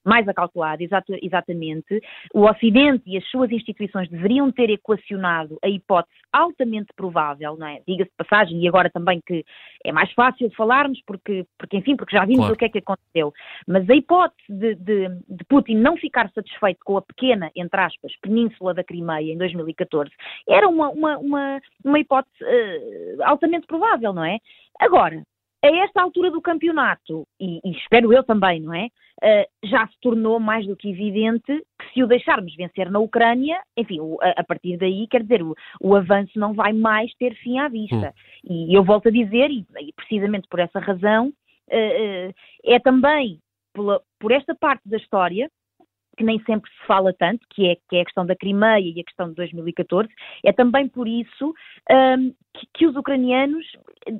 mais 0.05 0.27
acautelado, 0.27 0.83
exatamente. 1.21 2.01
O 2.33 2.41
Ocidente 2.49 3.03
e 3.05 3.17
as 3.17 3.25
suas 3.29 3.51
instituições 3.51 4.09
deveriam 4.09 4.51
ter 4.51 4.69
equacionado 4.69 5.57
a 5.63 5.69
hipótese 5.69 6.13
altamente 6.31 6.93
provável, 6.95 7.55
não 7.57 7.67
é? 7.67 7.81
Diga-se 7.87 8.09
de 8.09 8.17
passagem, 8.17 8.63
e 8.63 8.67
agora 8.67 8.89
também 8.89 9.21
que 9.25 9.45
é 9.83 9.91
mais 9.91 10.11
fácil 10.13 10.49
falarmos, 10.51 11.01
porque, 11.05 11.45
porque 11.57 11.77
enfim, 11.77 11.95
porque 11.95 12.15
já 12.15 12.25
vimos 12.25 12.39
claro. 12.39 12.53
o 12.53 12.57
que 12.57 12.65
é 12.65 12.69
que 12.69 12.79
aconteceu. 12.79 13.33
Mas 13.67 13.89
a 13.89 13.95
hipótese 13.95 14.43
de, 14.49 14.75
de, 14.75 15.09
de, 15.29 15.45
Putin 15.47 15.75
não 15.75 15.95
ficar 15.97 16.29
satisfeito 16.31 16.79
com 16.83 16.97
a 16.97 17.01
pequena, 17.01 17.51
entre 17.55 17.79
aspas, 17.79 18.13
península 18.21 18.73
da 18.73 18.83
Crimeia 18.83 19.31
em 19.31 19.37
2014 19.37 20.11
era 20.47 20.67
uma, 20.67 20.89
uma, 20.89 21.17
uma, 21.17 21.61
uma 21.83 21.99
hipótese 21.99 22.43
uh, 22.43 23.23
altamente 23.23 23.67
provável, 23.67 24.13
não 24.13 24.23
é? 24.23 24.39
Agora, 24.79 25.23
a 25.63 25.67
esta 25.67 26.01
altura 26.01 26.29
do 26.29 26.41
campeonato, 26.41 27.25
e, 27.39 27.59
e 27.63 27.71
espero 27.77 28.11
eu 28.11 28.23
também, 28.23 28.59
não 28.59 28.73
é? 28.73 28.89
Uh, 29.23 29.67
já 29.67 29.87
se 29.87 29.97
tornou 30.01 30.37
mais 30.37 30.67
do 30.67 30.75
que 30.75 30.89
evidente 30.89 31.45
que 31.79 31.93
se 31.93 32.03
o 32.03 32.07
deixarmos 32.07 32.53
vencer 32.57 32.91
na 32.91 32.99
Ucrânia, 32.99 33.57
enfim, 33.77 33.99
a, 34.21 34.43
partir 34.43 34.75
daí, 34.77 35.07
quer 35.07 35.23
dizer, 35.23 35.41
o, 35.41 35.55
o, 35.79 35.95
avanço 35.95 36.37
não 36.37 36.53
vai 36.53 36.73
mais 36.73 37.09
ter 37.15 37.33
fim 37.35 37.57
à 37.57 37.69
vista. 37.69 38.13
Hum. 38.45 38.67
E 38.67 38.77
eu 38.77 38.83
volto 38.83 39.07
a 39.07 39.11
dizer, 39.11 39.49
e, 39.49 39.65
e 39.79 39.93
precisamente 39.93 40.45
por 40.49 40.59
essa 40.59 40.77
razão, 40.77 41.29
uh, 41.29 42.29
uh, 42.29 42.33
é 42.65 42.79
também 42.79 43.39
pela, 43.73 44.01
por 44.19 44.33
esta 44.33 44.53
parte 44.55 44.87
da 44.89 44.97
história 44.97 45.49
que 46.17 46.23
nem 46.23 46.39
sempre 46.43 46.69
se 46.69 46.87
fala 46.87 47.13
tanto, 47.13 47.45
que 47.49 47.67
é, 47.67 47.75
que 47.89 47.95
é 47.97 48.01
a 48.01 48.05
questão 48.05 48.25
da 48.25 48.35
Crimeia 48.35 48.79
e 48.79 48.99
a 48.99 49.03
questão 49.03 49.29
de 49.29 49.35
2014, 49.35 50.09
é 50.45 50.51
também 50.51 50.87
por 50.87 51.07
isso 51.07 51.53
um, 51.89 52.33
que, 52.53 52.67
que, 52.73 52.87
os 52.87 52.95
ucranianos 52.95 53.65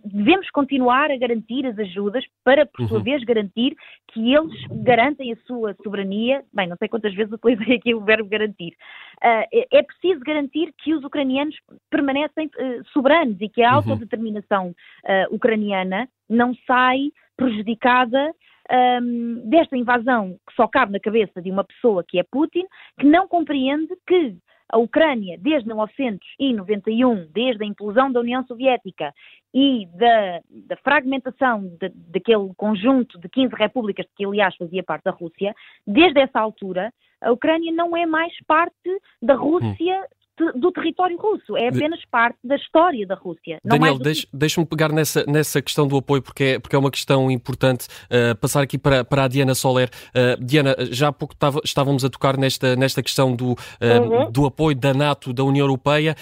devemos 0.03 0.49
continuar 0.49 1.11
a 1.11 1.17
garantir 1.17 1.65
as 1.65 1.77
ajudas 1.77 2.23
para, 2.43 2.65
por 2.65 2.87
sua 2.87 2.97
uhum. 2.97 3.03
vez, 3.03 3.23
garantir 3.23 3.75
que 4.11 4.33
eles 4.33 4.53
garantem 4.83 5.31
a 5.31 5.35
sua 5.45 5.75
soberania. 5.83 6.43
Bem, 6.51 6.67
não 6.67 6.77
sei 6.77 6.87
quantas 6.87 7.13
vezes 7.13 7.31
utilizei 7.33 7.75
aqui 7.75 7.93
o 7.93 8.01
verbo 8.01 8.27
garantir. 8.27 8.75
Uh, 9.23 9.45
é, 9.53 9.67
é, 9.71 9.83
preciso 9.83 10.19
garantir 10.21 10.73
que 10.77 10.93
os 10.93 11.03
ucranianos 11.03 11.55
permanecem 11.91 12.47
uh, 12.47 12.83
soberanos 12.91 13.39
e 13.39 13.49
que 13.49 13.61
a 13.61 13.71
uhum. 13.71 13.75
autodeterminação 13.77 14.69
uh, 14.69 15.35
ucraniana 15.35 16.09
não 16.29 16.55
sai 16.65 17.11
prejudicada 17.37 18.33
um, 18.71 19.49
desta 19.49 19.77
invasão 19.77 20.37
que 20.47 20.55
só 20.55 20.67
cabe 20.67 20.91
na 20.91 20.99
cabeça 20.99 21.41
de 21.41 21.51
uma 21.51 21.63
pessoa 21.63 22.03
que 22.07 22.19
é 22.19 22.23
Putin, 22.23 22.65
que 22.99 23.05
não 23.05 23.27
compreende 23.27 23.93
que 24.07 24.35
a 24.69 24.77
Ucrânia, 24.77 25.37
desde 25.39 25.67
1991, 25.67 27.27
desde 27.31 27.63
a 27.63 27.67
implosão 27.67 28.11
da 28.11 28.19
União 28.19 28.43
Soviética 28.47 29.13
e 29.53 29.87
da, 29.95 30.41
da 30.49 30.77
fragmentação 30.77 31.61
de, 31.79 31.89
daquele 31.89 32.51
conjunto 32.57 33.19
de 33.19 33.29
15 33.29 33.53
repúblicas, 33.55 34.07
que 34.15 34.25
aliás 34.25 34.55
fazia 34.55 34.81
parte 34.81 35.03
da 35.03 35.11
Rússia, 35.11 35.53
desde 35.85 36.19
essa 36.21 36.39
altura, 36.39 36.91
a 37.21 37.31
Ucrânia 37.31 37.71
não 37.71 37.95
é 37.95 38.05
mais 38.05 38.33
parte 38.47 38.99
da 39.21 39.35
Rússia 39.35 40.01
hum 40.01 40.22
do 40.55 40.71
território 40.71 41.17
russo, 41.17 41.55
é 41.55 41.67
apenas 41.67 41.99
parte 42.09 42.37
da 42.43 42.55
história 42.55 43.05
da 43.05 43.15
Rússia. 43.15 43.59
Daniel, 43.63 43.99
deixa, 43.99 44.27
deixa-me 44.33 44.65
pegar 44.65 44.91
nessa, 44.91 45.23
nessa 45.27 45.61
questão 45.61 45.87
do 45.87 45.97
apoio, 45.97 46.21
porque 46.21 46.43
é, 46.43 46.59
porque 46.59 46.75
é 46.75 46.79
uma 46.79 46.89
questão 46.89 47.29
importante. 47.29 47.87
Uh, 48.05 48.35
passar 48.37 48.63
aqui 48.63 48.77
para, 48.77 49.03
para 49.03 49.25
a 49.25 49.27
Diana 49.27 49.53
Soler. 49.53 49.89
Uh, 50.09 50.43
Diana, 50.43 50.75
já 50.91 51.09
há 51.09 51.13
pouco 51.13 51.35
tava, 51.35 51.61
estávamos 51.63 52.03
a 52.03 52.09
tocar 52.09 52.35
nesta, 52.37 52.75
nesta 52.75 53.03
questão 53.03 53.35
do, 53.35 53.51
uh, 53.51 53.55
uhum. 54.01 54.31
do 54.31 54.45
apoio 54.45 54.75
da 54.75 54.93
NATO, 54.93 55.31
da 55.33 55.43
União 55.43 55.65
Europeia. 55.65 56.15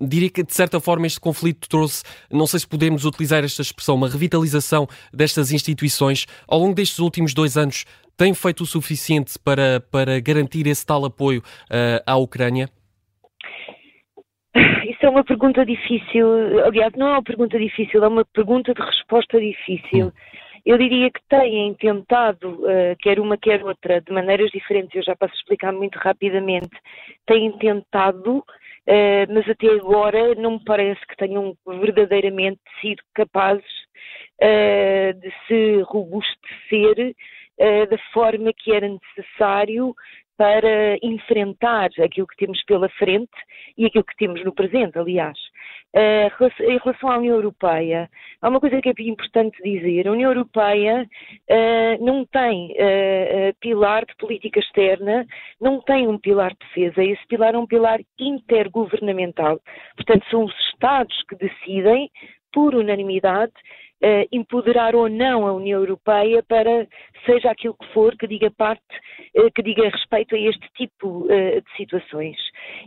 diria 0.00 0.30
que, 0.30 0.44
de 0.44 0.54
certa 0.54 0.78
forma, 0.78 1.06
este 1.06 1.18
conflito 1.18 1.68
trouxe, 1.68 2.04
não 2.30 2.46
sei 2.46 2.60
se 2.60 2.68
podemos 2.68 3.04
utilizar 3.04 3.44
esta 3.44 3.62
expressão, 3.62 3.96
uma 3.96 4.08
revitalização 4.08 4.86
destas 5.12 5.50
instituições. 5.50 6.26
Ao 6.46 6.58
longo 6.58 6.74
destes 6.74 6.98
últimos 7.00 7.34
dois 7.34 7.56
anos, 7.56 7.84
tem 8.16 8.32
feito 8.32 8.62
o 8.62 8.66
suficiente 8.66 9.38
para, 9.38 9.80
para 9.90 10.20
garantir 10.20 10.66
esse 10.66 10.86
tal 10.86 11.04
apoio 11.04 11.42
à 12.06 12.16
Ucrânia? 12.16 12.70
Isso 14.96 15.04
é 15.04 15.10
uma 15.10 15.24
pergunta 15.24 15.64
difícil. 15.66 16.64
Aliás, 16.64 16.90
não 16.96 17.08
é 17.08 17.10
uma 17.12 17.22
pergunta 17.22 17.58
difícil, 17.58 18.02
é 18.02 18.08
uma 18.08 18.24
pergunta 18.24 18.72
de 18.72 18.80
resposta 18.80 19.38
difícil. 19.38 20.10
Eu 20.64 20.78
diria 20.78 21.10
que 21.10 21.20
têm 21.28 21.74
tentado, 21.74 22.64
uh, 22.64 22.96
quer 23.00 23.20
uma 23.20 23.36
quer 23.36 23.62
outra, 23.62 24.00
de 24.00 24.10
maneiras 24.10 24.50
diferentes, 24.50 24.94
eu 24.94 25.02
já 25.02 25.14
passo 25.14 25.34
a 25.34 25.36
explicar 25.36 25.72
muito 25.72 25.96
rapidamente, 25.96 26.70
têm 27.26 27.52
tentado, 27.58 28.38
uh, 28.38 29.32
mas 29.34 29.46
até 29.48 29.68
agora 29.68 30.34
não 30.34 30.52
me 30.52 30.64
parece 30.64 31.06
que 31.06 31.16
tenham 31.16 31.54
verdadeiramente 31.66 32.60
sido 32.80 33.02
capazes 33.14 33.64
uh, 34.42 35.12
de 35.20 35.30
se 35.46 35.82
robustecer 35.82 37.14
da 37.58 37.96
forma 38.12 38.52
que 38.54 38.70
era 38.70 38.86
necessário 38.86 39.94
para 40.36 40.98
enfrentar 41.02 41.88
aquilo 42.02 42.26
que 42.26 42.36
temos 42.36 42.62
pela 42.64 42.88
frente 42.90 43.30
e 43.76 43.86
aquilo 43.86 44.04
que 44.04 44.16
temos 44.16 44.44
no 44.44 44.52
presente, 44.52 44.98
aliás. 44.98 45.38
Uh, 45.94 46.62
em 46.64 46.78
relação 46.78 47.10
à 47.10 47.16
União 47.16 47.36
Europeia, 47.36 48.10
há 48.42 48.48
uma 48.48 48.60
coisa 48.60 48.82
que 48.82 48.90
é 48.90 48.92
importante 48.98 49.56
dizer: 49.62 50.06
a 50.06 50.12
União 50.12 50.30
Europeia 50.30 51.08
uh, 51.50 52.04
não 52.04 52.26
tem 52.26 52.72
uh, 52.72 53.56
pilar 53.60 54.04
de 54.04 54.14
política 54.16 54.60
externa, 54.60 55.26
não 55.58 55.80
tem 55.80 56.06
um 56.06 56.18
pilar 56.18 56.52
de 56.52 56.58
defesa, 56.58 57.02
esse 57.02 57.26
pilar 57.26 57.54
é 57.54 57.58
um 57.58 57.66
pilar 57.66 57.98
intergovernamental. 58.18 59.58
Portanto, 59.96 60.26
são 60.30 60.44
os 60.44 60.54
Estados 60.72 61.16
que 61.28 61.36
decidem, 61.36 62.10
por 62.52 62.74
unanimidade, 62.74 63.52
uh, 64.02 64.28
empoderar 64.32 64.94
ou 64.94 65.08
não 65.08 65.46
a 65.46 65.52
União 65.52 65.80
Europeia 65.80 66.42
para, 66.42 66.86
seja 67.24 67.50
aquilo 67.50 67.74
que 67.74 67.92
for, 67.92 68.16
que 68.16 68.26
diga 68.26 68.50
parte, 68.50 68.82
uh, 69.36 69.50
que 69.52 69.62
diga 69.62 69.88
respeito 69.88 70.34
a 70.34 70.38
este 70.38 70.68
tipo 70.76 71.24
uh, 71.24 71.28
de 71.28 71.76
situações. 71.76 72.36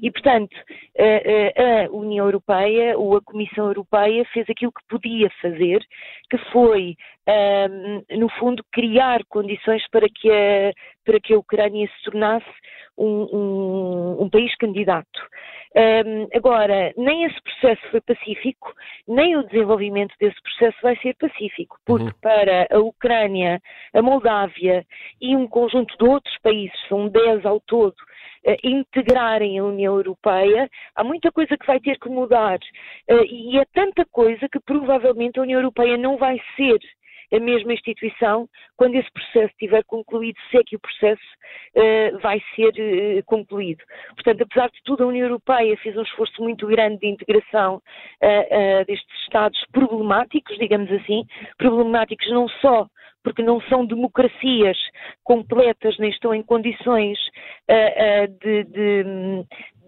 E, 0.01 0.12
portanto, 0.12 0.56
a 0.98 1.92
União 1.92 2.25
Europeia 2.25 2.98
ou 2.98 3.16
a 3.16 3.22
Comissão 3.22 3.68
Europeia 3.68 4.25
fez 4.34 4.50
aquilo 4.50 4.72
que 4.72 4.88
podia 4.88 5.30
fazer, 5.42 5.80
que 6.30 6.38
foi, 6.51 6.96
no 8.18 8.30
fundo, 8.39 8.63
criar 8.72 9.24
condições 9.30 9.84
para 9.89 10.08
que 10.10 10.30
a, 10.30 10.74
para 11.06 11.20
que 11.20 11.34
a 11.34 11.38
Ucrânia 11.38 11.88
se 11.88 12.04
tornasse 12.04 12.46
um, 12.98 13.28
um, 13.34 14.24
um 14.24 14.30
país 14.30 14.54
candidato. 14.58 15.20
Um, 15.75 16.27
agora, 16.35 16.91
nem 16.97 17.25
esse 17.25 17.39
processo 17.43 17.81
foi 17.91 18.01
pacífico, 18.01 18.73
nem 19.07 19.38
o 19.38 19.43
desenvolvimento 19.43 20.15
desse 20.19 20.41
processo 20.41 20.77
vai 20.81 20.95
ser 20.97 21.15
pacífico, 21.15 21.77
porque 21.85 22.05
uhum. 22.05 22.19
para 22.21 22.67
a 22.71 22.79
Ucrânia, 22.79 23.61
a 23.93 24.01
Moldávia 24.01 24.83
e 25.21 25.35
um 25.35 25.47
conjunto 25.47 25.95
de 25.95 26.09
outros 26.09 26.35
países, 26.41 26.75
são 26.88 27.07
10 27.07 27.45
ao 27.45 27.59
todo, 27.59 27.93
uh, 27.93 28.55
integrarem 28.63 29.59
a 29.59 29.63
União 29.63 29.95
Europeia, 29.95 30.67
há 30.95 31.03
muita 31.03 31.31
coisa 31.31 31.55
que 31.55 31.67
vai 31.67 31.79
ter 31.79 31.99
que 31.99 32.09
mudar. 32.09 32.57
Uh, 33.07 33.23
e 33.29 33.59
é 33.59 33.65
tanta 33.71 34.05
coisa 34.05 34.49
que 34.49 34.59
provavelmente 34.59 35.38
a 35.38 35.43
União 35.43 35.59
Europeia 35.59 35.97
não 35.97 36.17
vai 36.17 36.41
ser 36.55 36.79
a 37.31 37.39
mesma 37.39 37.74
instituição 37.74 38.48
quando 38.75 38.95
esse 38.95 39.12
processo 39.12 39.51
estiver 39.51 39.83
concluído, 39.83 40.38
se 40.50 40.57
é 40.57 40.63
que 40.63 40.75
o 40.75 40.79
processo 40.79 41.21
uh, 41.75 42.19
vai 42.19 42.41
ser 42.55 42.69
uh, 42.69 43.24
concluído. 43.25 43.83
Portanto, 44.15 44.43
apesar 44.43 44.69
de 44.69 44.79
tudo, 44.83 45.03
a 45.03 45.07
União 45.07 45.27
Europeia 45.27 45.77
fez 45.77 45.95
um 45.98 46.01
esforço 46.01 46.41
muito 46.41 46.67
grande 46.67 47.00
de 47.00 47.07
integração 47.07 47.75
uh, 47.75 48.86
destes 48.86 49.19
Estados 49.24 49.63
problemáticos, 49.71 50.57
digamos 50.57 50.91
assim, 50.91 51.24
problemáticos 51.57 52.29
não 52.31 52.48
só 52.48 52.88
porque 53.21 53.43
não 53.43 53.62
são 53.63 53.86
democracias 53.86 54.77
completas, 55.24 55.98
nem 56.00 56.09
estão 56.09 56.33
em 56.33 56.41
condições 56.41 57.19
de, 58.41 58.63
de, 58.63 59.03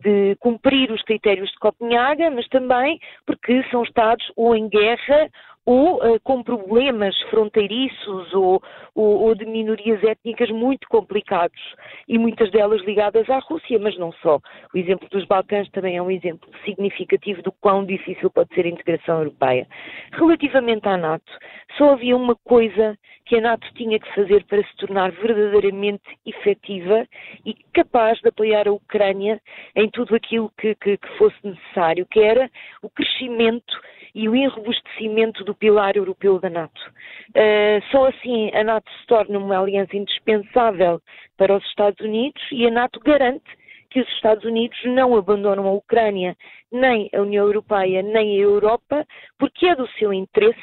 de, 0.03 0.35
cumprir 0.39 0.91
os 0.91 1.01
critérios 1.03 1.49
de 1.49 1.57
Copenhaga, 1.57 2.29
mas 2.29 2.45
também 2.49 2.99
porque 3.25 3.63
são 3.71 3.83
Estados 3.83 4.29
ou 4.35 4.53
em 4.53 4.67
guerra 4.67 5.29
ou 5.65 5.97
uh, 5.97 6.19
com 6.23 6.41
problemas 6.41 7.15
fronteiriços 7.29 8.33
ou, 8.33 8.61
ou, 8.95 9.21
ou, 9.21 9.35
de 9.35 9.45
minorias 9.45 10.03
étnicas 10.03 10.49
muito 10.49 10.87
complicados 10.87 11.59
e 12.07 12.17
muitas 12.17 12.49
delas 12.51 12.81
ligadas 12.81 13.29
à 13.29 13.39
Rússia, 13.39 13.77
mas 13.79 13.97
não 13.97 14.11
só. 14.13 14.39
O 14.73 14.77
exemplo 14.77 15.07
dos 15.09 15.25
Balcãs 15.25 15.69
também 15.69 15.97
é 15.97 16.01
um 16.01 16.09
exemplo 16.09 16.49
significativo 16.65 17.41
do 17.43 17.51
quão 17.51 17.85
difícil 17.85 18.29
pode 18.31 18.53
ser 18.55 18.65
a 18.65 18.69
integração 18.69 19.19
europeia. 19.19 19.67
Relativamente 20.13 20.87
à 20.87 20.97
NATO, 20.97 21.31
só 21.77 21.93
havia 21.93 22.15
uma 22.15 22.35
coisa 22.35 22.97
que 23.25 23.37
a 23.37 23.41
NATO 23.41 23.65
tinha 23.75 23.99
que 23.99 24.13
fazer 24.15 24.43
para 24.45 24.63
se 24.63 24.75
tornar 24.77 25.11
verdadeiramente 25.11 26.03
efetiva 26.25 27.07
e 27.45 27.53
capaz 27.73 28.19
de 28.19 28.29
apoiar 28.29 28.67
a 28.67 28.73
Ucrânia 28.73 29.39
em 29.75 29.89
tudo 29.89 30.15
aquilo 30.15 30.51
que, 30.57 30.75
que, 30.75 30.97
que 30.97 31.17
fosse 31.17 31.37
necessário, 31.43 32.05
que 32.07 32.19
era 32.19 32.49
o 32.81 32.89
crescimento 32.89 33.73
e 34.13 34.27
o 34.27 34.35
enrobustecimento 34.35 35.43
do 35.43 35.55
pilar 35.55 35.95
europeu 35.95 36.39
da 36.39 36.49
NATO. 36.49 36.81
Uh, 37.29 37.81
só 37.91 38.07
assim 38.07 38.51
a 38.53 38.63
NATO 38.63 38.89
se 38.91 39.07
torna 39.07 39.39
uma 39.39 39.59
aliança 39.59 39.95
indispensável 39.95 41.01
para 41.37 41.55
os 41.55 41.65
Estados 41.65 41.99
Unidos 42.05 42.41
e 42.51 42.67
a 42.67 42.71
NATO 42.71 42.99
garante 42.99 43.45
que 43.89 43.99
os 43.99 44.07
Estados 44.09 44.45
Unidos 44.45 44.77
não 44.85 45.15
abandonam 45.17 45.67
a 45.67 45.73
Ucrânia, 45.73 46.35
nem 46.71 47.09
a 47.13 47.21
União 47.21 47.45
Europeia, 47.45 48.01
nem 48.01 48.37
a 48.37 48.41
Europa, 48.41 49.05
porque 49.37 49.67
é 49.67 49.75
do 49.75 49.87
seu 49.99 50.13
interesse 50.13 50.59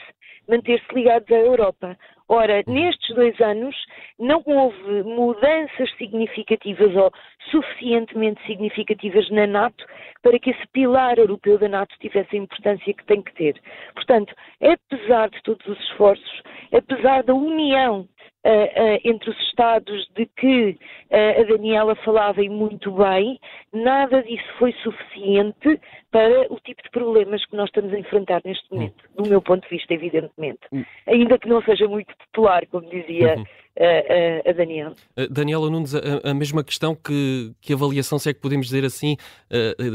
manter-se 0.49 0.95
ligados 0.95 1.31
à 1.31 1.39
Europa. 1.39 1.97
Ora, 2.29 2.63
nestes 2.67 3.15
dois 3.15 3.41
anos 3.41 3.75
não 4.19 4.43
houve 4.45 5.03
mudanças 5.03 5.91
significativas 5.97 6.95
ou 6.95 7.11
suficientemente 7.51 8.45
significativas 8.47 9.29
na 9.31 9.47
NATO 9.47 9.87
para 10.23 10.39
que 10.39 10.51
esse 10.51 10.67
pilar 10.69 11.19
europeu 11.19 11.59
da 11.59 11.69
NATO 11.69 11.95
tivesse 11.99 12.37
a 12.37 12.39
importância 12.39 12.93
que 12.93 13.05
tem 13.07 13.23
que 13.23 13.33
ter. 13.35 13.61
Portanto, 13.95 14.35
apesar 14.61 15.31
de 15.31 15.43
todos 15.43 15.67
os 15.67 15.79
esforços, 15.81 16.43
apesar 16.73 17.23
da 17.23 17.35
união 17.35 18.01
uh, 18.01 18.49
uh, 18.49 19.01
entre 19.05 19.31
os 19.31 19.41
Estados 19.49 20.09
de 20.15 20.27
que 20.27 20.79
uh, 21.11 21.41
a 21.41 21.45
Daniela 21.45 21.95
falava 21.97 22.43
e 22.43 22.49
muito 22.49 22.91
bem, 22.93 23.39
nada 23.73 24.23
disso 24.23 24.49
foi 24.59 24.73
suficiente 24.83 25.81
para 26.11 26.53
o 26.53 26.59
tipo 26.61 26.83
de 26.83 26.91
problemas 26.91 27.45
que 27.45 27.57
nós 27.57 27.67
estamos 27.67 27.93
a 27.93 27.99
enfrentar 27.99 28.41
neste 28.45 28.65
momento, 28.73 29.05
do 29.17 29.29
meu 29.29 29.43
ponto 29.43 29.63
de 29.63 29.77
vista, 29.77 29.93
evidentemente. 29.93 30.61
Hum. 30.73 30.85
Ainda 31.07 31.39
que 31.39 31.49
não 31.49 31.63
seja 31.63 31.87
muito 31.87 32.15
popular, 32.17 32.67
como 32.67 32.89
dizia 32.89 33.37
uhum. 33.37 33.45
a, 33.79 34.49
a, 34.49 34.51
a 34.51 34.53
Daniela. 34.55 34.95
Daniela 35.31 35.71
Nunes, 35.71 35.95
a, 35.95 36.31
a, 36.31 36.35
mesma 36.35 36.65
questão, 36.65 36.95
que, 36.95 37.53
que 37.61 37.73
avaliação, 37.75 38.19
se 38.19 38.31
é 38.31 38.35
que 38.35 38.41
podemos 38.41 38.67
dizer 38.67 38.85
assim, 38.85 39.17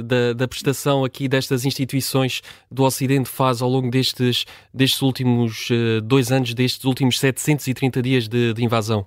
da, 0.06 0.34
da 0.34 0.47
prestação 0.47 1.04
aqui 1.04 1.28
destas 1.28 1.65
instituições 1.65 2.41
do 2.71 2.84
Ocidente 2.84 3.30
faz 3.30 3.62
ao 3.62 3.69
longo 3.69 3.89
destes, 3.89 4.45
destes 4.73 5.02
últimos 5.02 5.69
dois 6.04 6.32
anos, 6.32 6.54
destes 6.54 6.86
últimos 6.86 7.19
730 7.19 8.02
dias 8.02 8.28
de, 8.28 8.54
de 8.54 8.63
invasão? 8.63 9.04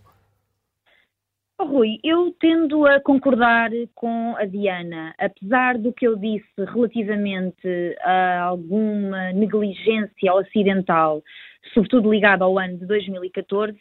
Rui, 1.64 1.98
eu 2.04 2.34
tendo 2.38 2.86
a 2.86 3.00
concordar 3.00 3.70
com 3.94 4.36
a 4.36 4.44
Diana, 4.44 5.14
apesar 5.18 5.78
do 5.78 5.90
que 5.90 6.06
eu 6.06 6.14
disse 6.14 6.46
relativamente 6.58 7.96
a 8.02 8.42
alguma 8.42 9.32
negligência 9.32 10.34
ocidental, 10.34 11.22
sobretudo 11.72 12.10
ligada 12.10 12.44
ao 12.44 12.58
ano 12.58 12.76
de 12.76 12.86
2014, 12.86 13.74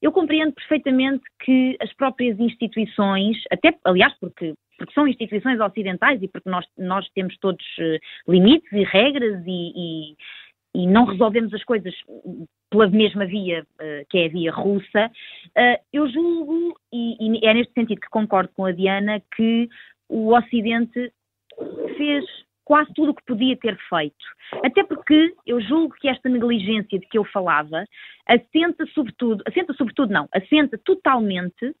eu 0.00 0.12
compreendo 0.12 0.52
perfeitamente 0.52 1.24
que 1.40 1.76
as 1.80 1.92
próprias 1.94 2.38
instituições, 2.38 3.36
até, 3.50 3.74
aliás, 3.84 4.14
porque, 4.20 4.54
porque 4.78 4.94
são 4.94 5.08
instituições 5.08 5.58
ocidentais 5.58 6.22
e 6.22 6.28
porque 6.28 6.48
nós, 6.48 6.64
nós 6.78 7.08
temos 7.10 7.36
todos 7.38 7.64
eh, 7.80 7.98
limites 8.28 8.70
e 8.72 8.84
regras 8.84 9.42
e, 9.44 9.72
e 9.74 10.16
e 10.76 10.86
não 10.86 11.06
resolvemos 11.06 11.54
as 11.54 11.64
coisas 11.64 11.94
pela 12.70 12.86
mesma 12.88 13.24
via, 13.24 13.62
uh, 13.62 14.06
que 14.10 14.18
é 14.18 14.26
a 14.26 14.28
via 14.28 14.52
russa, 14.52 15.06
uh, 15.06 15.82
eu 15.90 16.06
julgo, 16.10 16.78
e, 16.92 17.16
e, 17.18 17.46
é 17.46 17.54
neste 17.54 17.72
sentido 17.72 18.00
que 18.00 18.10
concordo 18.10 18.50
com 18.54 18.66
a 18.66 18.72
Diana, 18.72 19.22
que 19.34 19.68
o 20.08 20.34
Ocidente 20.36 21.10
fez 21.96 22.24
quase 22.62 22.92
tudo 22.92 23.12
o 23.12 23.14
que 23.14 23.24
podia 23.24 23.56
ter 23.56 23.78
feito. 23.88 24.26
Até 24.62 24.84
porque 24.84 25.32
eu 25.46 25.60
julgo 25.62 25.94
que 25.94 26.08
esta 26.08 26.28
negligência 26.28 26.98
de 26.98 27.06
que 27.06 27.16
eu 27.16 27.24
falava 27.24 27.86
assenta 28.28 28.84
sobretudo, 28.92 29.42
assenta 29.46 29.72
sobretudo 29.72 30.12
não, 30.12 30.28
assenta 30.34 30.76
totalmente 30.84 31.74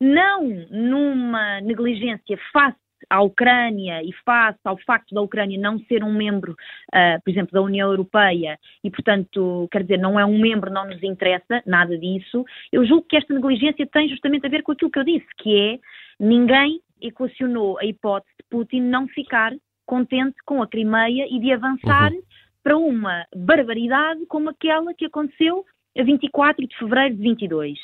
não 0.00 0.46
numa 0.70 1.60
negligência 1.62 2.38
face 2.52 2.85
à 3.08 3.22
Ucrânia 3.22 4.02
e 4.02 4.12
face 4.24 4.58
ao 4.64 4.76
facto 4.78 5.14
da 5.14 5.22
Ucrânia 5.22 5.58
não 5.58 5.78
ser 5.80 6.02
um 6.02 6.12
membro, 6.12 6.52
uh, 6.52 7.22
por 7.24 7.30
exemplo, 7.30 7.52
da 7.52 7.62
União 7.62 7.88
Europeia 7.90 8.58
e, 8.82 8.90
portanto, 8.90 9.68
quer 9.70 9.82
dizer, 9.82 9.98
não 9.98 10.18
é 10.18 10.24
um 10.24 10.38
membro, 10.38 10.70
não 10.70 10.86
nos 10.86 11.02
interessa, 11.02 11.62
nada 11.66 11.96
disso, 11.98 12.44
eu 12.72 12.84
julgo 12.84 13.06
que 13.08 13.16
esta 13.16 13.32
negligência 13.32 13.86
tem 13.86 14.08
justamente 14.08 14.46
a 14.46 14.50
ver 14.50 14.62
com 14.62 14.72
aquilo 14.72 14.90
que 14.90 14.98
eu 14.98 15.04
disse, 15.04 15.26
que 15.38 15.56
é 15.56 15.78
ninguém 16.18 16.80
equacionou 17.00 17.78
a 17.78 17.84
hipótese 17.84 18.34
de 18.38 18.46
Putin 18.48 18.80
não 18.80 19.06
ficar 19.08 19.52
contente 19.84 20.36
com 20.44 20.62
a 20.62 20.66
Crimeia 20.66 21.26
e 21.30 21.38
de 21.38 21.52
avançar 21.52 22.12
uhum. 22.12 22.22
para 22.62 22.76
uma 22.76 23.24
barbaridade 23.34 24.26
como 24.26 24.50
aquela 24.50 24.92
que 24.94 25.04
aconteceu 25.04 25.64
a 25.98 26.02
24 26.02 26.66
de 26.66 26.76
fevereiro 26.76 27.16
de 27.16 27.22
22. 27.22 27.78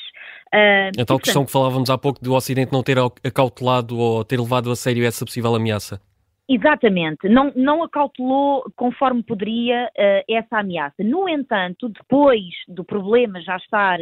Uh, 0.53 1.01
a 1.01 1.05
tal 1.05 1.19
questão 1.19 1.45
que 1.45 1.51
falávamos 1.51 1.89
há 1.89 1.97
pouco 1.97 2.23
do 2.23 2.33
Ocidente 2.33 2.71
não 2.71 2.83
ter 2.83 2.97
acautelado 3.23 3.97
ou 3.97 4.23
ter 4.23 4.39
levado 4.39 4.69
a 4.71 4.75
sério 4.75 5.05
essa 5.05 5.25
possível 5.25 5.55
ameaça. 5.55 5.99
Exatamente, 6.47 7.29
não, 7.29 7.53
não 7.55 7.81
acautelou 7.83 8.69
conforme 8.75 9.23
poderia 9.23 9.85
uh, 9.85 10.23
essa 10.29 10.59
ameaça. 10.59 11.01
No 11.01 11.27
entanto, 11.29 11.87
depois 11.87 12.43
do 12.67 12.83
problema 12.83 13.39
já 13.41 13.55
estar, 13.55 13.97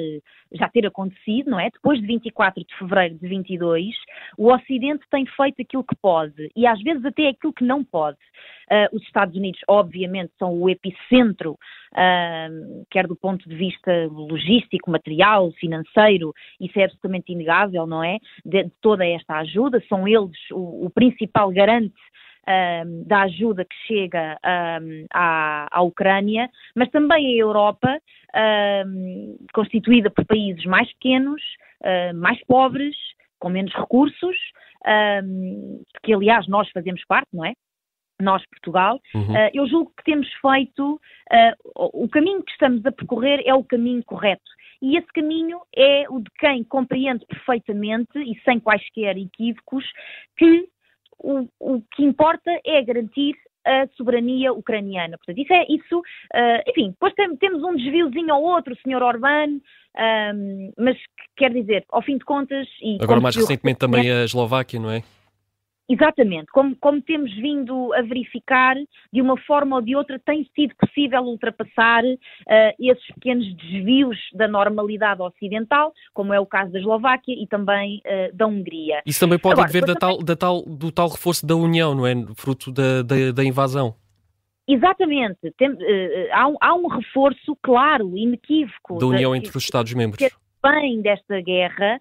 já 0.52 0.68
ter 0.68 0.88
acontecido, 0.88 1.52
não 1.52 1.60
é? 1.60 1.70
Depois 1.70 2.00
de 2.02 2.08
24 2.08 2.64
de 2.66 2.78
fevereiro 2.80 3.16
de 3.20 3.28
22, 3.28 3.94
o 4.40 4.52
Ocidente 4.52 5.06
tem 5.12 5.24
feito 5.28 5.62
aquilo 5.62 5.84
que 5.84 5.96
pode 6.02 6.50
e 6.56 6.66
às 6.66 6.82
vezes 6.82 7.06
até 7.06 7.28
aquilo 7.28 7.54
que 7.54 7.64
não 7.64 7.84
pode. 7.84 8.18
Uh, 8.72 8.96
os 8.96 9.04
Estados 9.04 9.36
Unidos, 9.36 9.60
obviamente, 9.68 10.32
são 10.40 10.58
o 10.58 10.70
epicentro, 10.70 11.52
uh, 11.92 12.86
quer 12.90 13.06
do 13.06 13.18
ponto 13.18 13.48
de 13.50 13.54
vista 13.54 14.08
logístico, 14.10 14.90
material, 14.90 15.52
financeiro, 15.60 16.34
isso 16.58 16.80
é 16.80 16.86
absolutamente 16.86 17.34
inegável, 17.34 17.86
não 17.86 18.02
é? 18.02 18.18
De, 18.46 18.64
de 18.64 18.72
toda 18.80 19.06
esta 19.06 19.40
ajuda, 19.40 19.84
são 19.90 20.08
eles 20.08 20.38
o, 20.52 20.86
o 20.86 20.90
principal 20.90 21.52
garante 21.52 21.94
um, 22.48 23.04
da 23.04 23.24
ajuda 23.24 23.66
que 23.66 23.76
chega 23.88 24.40
um, 24.82 25.06
à, 25.14 25.68
à, 25.70 25.82
Ucrânia, 25.82 26.50
mas 26.74 26.90
também 26.92 27.28
a 27.28 27.38
Europa, 27.38 28.00
um, 28.88 29.38
constituída 29.54 30.10
por 30.10 30.26
países 30.26 30.64
mais 30.66 30.92
pequenos, 30.94 31.42
uh, 31.82 32.16
mais 32.16 32.42
pobres, 32.46 32.96
com 33.38 33.50
menos 33.50 33.74
recursos, 33.74 34.38
que 36.04 36.14
aliás 36.14 36.48
nós 36.48 36.70
fazemos 36.72 37.04
parte, 37.06 37.28
não 37.34 37.46
é? 37.46 37.54
Nós, 38.22 38.44
Portugal, 38.48 39.00
uhum. 39.14 39.34
uh, 39.34 39.50
eu 39.54 39.68
julgo 39.68 39.92
que 39.98 40.04
temos 40.04 40.28
feito, 40.42 40.94
uh, 40.94 41.56
o 41.76 42.08
caminho 42.10 42.44
que 42.44 42.52
estamos 42.52 42.86
a 42.86 42.92
percorrer 42.92 43.42
é 43.46 43.54
o 43.54 43.64
caminho 43.64 44.04
correto. 44.04 44.50
E 44.82 44.98
esse 44.98 45.08
caminho 45.14 45.60
é 45.76 46.06
o 46.10 46.20
de 46.20 46.30
quem 46.40 46.64
compreende 46.64 47.26
perfeitamente 47.28 48.18
e 48.18 48.40
sem 48.44 48.60
quaisquer 48.60 49.16
equívocos 49.18 49.86
que 50.36 50.68
o, 51.20 51.48
o 51.60 51.82
que 51.94 52.04
importa 52.04 52.52
é 52.66 52.82
garantir 52.82 53.36
a 53.66 53.88
soberania 53.96 54.52
ucraniana. 54.52 55.18
Portanto, 55.18 55.38
isso 55.38 55.54
é 55.54 55.66
isso. 55.70 56.00
Uh, 56.00 56.70
enfim, 56.70 56.90
depois 56.90 57.14
tem, 57.14 57.36
temos 57.38 57.64
um 57.64 57.76
desviozinho 57.76 58.34
ao 58.34 58.42
outro, 58.42 58.74
o 58.74 58.78
Sr. 58.78 59.04
Orbán, 59.04 59.60
um, 60.34 60.72
mas 60.78 60.98
quer 61.36 61.52
dizer, 61.52 61.86
ao 61.90 62.02
fim 62.02 62.18
de 62.18 62.26
contas. 62.26 62.68
Agora, 63.00 63.22
mais 63.22 63.36
recentemente, 63.36 63.80
também 63.80 64.12
a 64.12 64.24
Eslováquia, 64.24 64.80
não 64.80 64.92
é? 64.92 65.04
Exatamente, 65.92 66.46
como, 66.54 66.74
como, 66.78 67.02
temos 67.02 67.34
vindo 67.34 67.94
a 67.94 68.02
verificar, 68.02 68.78
de 69.12 69.22
uma 69.22 69.38
forma 69.42 69.76
ou 69.76 69.82
de 69.82 69.94
outra 69.94 70.18
tem 70.18 70.50
sido 70.56 70.74
possível 70.78 71.22
ultrapassar 71.24 72.02
uh, 72.06 72.18
esses 72.80 73.06
pequenos 73.16 73.46
desvios 73.58 74.18
da 74.34 74.48
normalidade 74.48 75.22
ocidental, 75.22 75.92
como 76.14 76.34
é 76.34 76.40
o 76.40 76.46
caso 76.46 76.72
da 76.72 76.80
Eslováquia 76.80 77.36
e 77.36 77.46
também 77.46 78.02
uh, 78.06 78.34
da 78.34 78.48
Hungria. 78.48 79.02
Isso 79.06 79.20
também 79.20 79.38
pode 79.38 79.60
Agora, 79.60 79.82
da 79.86 79.96
tal, 79.96 80.18
da 80.20 80.36
tal, 80.36 80.62
do 80.62 80.92
tal 80.94 81.10
reforço 81.10 81.46
da 81.46 81.58
União, 81.58 81.94
não 81.94 82.08
é? 82.08 82.14
Fruto 82.38 82.72
da, 82.72 83.02
da, 83.02 83.32
da 83.34 83.44
invasão. 83.44 83.94
Exatamente. 84.66 85.52
Tem, 85.58 85.72
uh, 85.72 85.78
há, 86.32 86.48
um, 86.48 86.56
há, 86.62 86.74
um, 86.74 86.88
reforço 86.88 87.58
claro, 87.62 88.18
inequívoco. 88.18 88.98
Da 88.98 89.08
União 89.08 89.36
entre 89.36 89.58
os 89.58 89.64
Estados-membros 89.64 90.26
bem 90.62 91.02
desta 91.02 91.42
guerra 91.42 92.00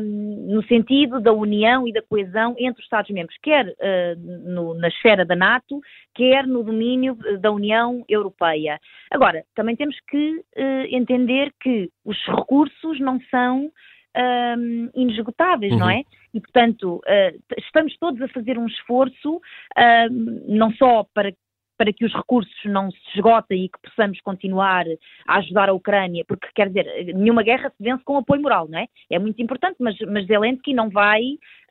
um, 0.00 0.54
no 0.54 0.62
sentido 0.64 1.20
da 1.20 1.32
união 1.32 1.88
e 1.88 1.92
da 1.92 2.02
coesão 2.02 2.54
entre 2.58 2.80
os 2.80 2.84
Estados-membros, 2.84 3.36
quer 3.42 3.66
uh, 3.66 4.18
no, 4.44 4.74
na 4.74 4.88
esfera 4.88 5.24
da 5.24 5.34
NATO, 5.34 5.80
quer 6.14 6.46
no 6.46 6.62
domínio 6.62 7.16
da 7.40 7.50
União 7.50 8.04
Europeia. 8.08 8.78
Agora, 9.10 9.44
também 9.54 9.74
temos 9.74 9.96
que 10.08 10.36
uh, 10.36 10.86
entender 10.90 11.52
que 11.60 11.90
os 12.04 12.16
recursos 12.26 13.00
não 13.00 13.20
são 13.30 13.70
um, 14.16 14.90
inesgotáveis, 14.94 15.72
uhum. 15.72 15.78
não 15.78 15.90
é? 15.90 16.02
E, 16.32 16.40
portanto, 16.40 16.96
uh, 16.96 17.56
estamos 17.58 17.96
todos 17.98 18.20
a 18.22 18.28
fazer 18.28 18.58
um 18.58 18.66
esforço, 18.66 19.36
uh, 19.36 20.10
não 20.48 20.70
só 20.72 21.04
para 21.14 21.32
para 21.76 21.92
que 21.92 22.04
os 22.04 22.12
recursos 22.12 22.54
não 22.64 22.90
se 22.90 22.98
esgotem 23.14 23.64
e 23.64 23.68
que 23.68 23.78
possamos 23.82 24.20
continuar 24.20 24.84
a 25.26 25.38
ajudar 25.38 25.68
a 25.68 25.74
Ucrânia, 25.74 26.24
porque 26.26 26.48
quer 26.54 26.68
dizer, 26.68 27.14
nenhuma 27.14 27.42
guerra 27.42 27.70
se 27.70 27.82
vence 27.82 28.02
com 28.04 28.16
apoio 28.16 28.42
moral, 28.42 28.68
não 28.68 28.78
é? 28.78 28.86
É 29.10 29.18
muito 29.18 29.40
importante, 29.42 29.76
mas, 29.78 29.96
mas 30.00 30.26
Zelensky 30.26 30.72
não 30.72 30.88
vai 30.90 31.22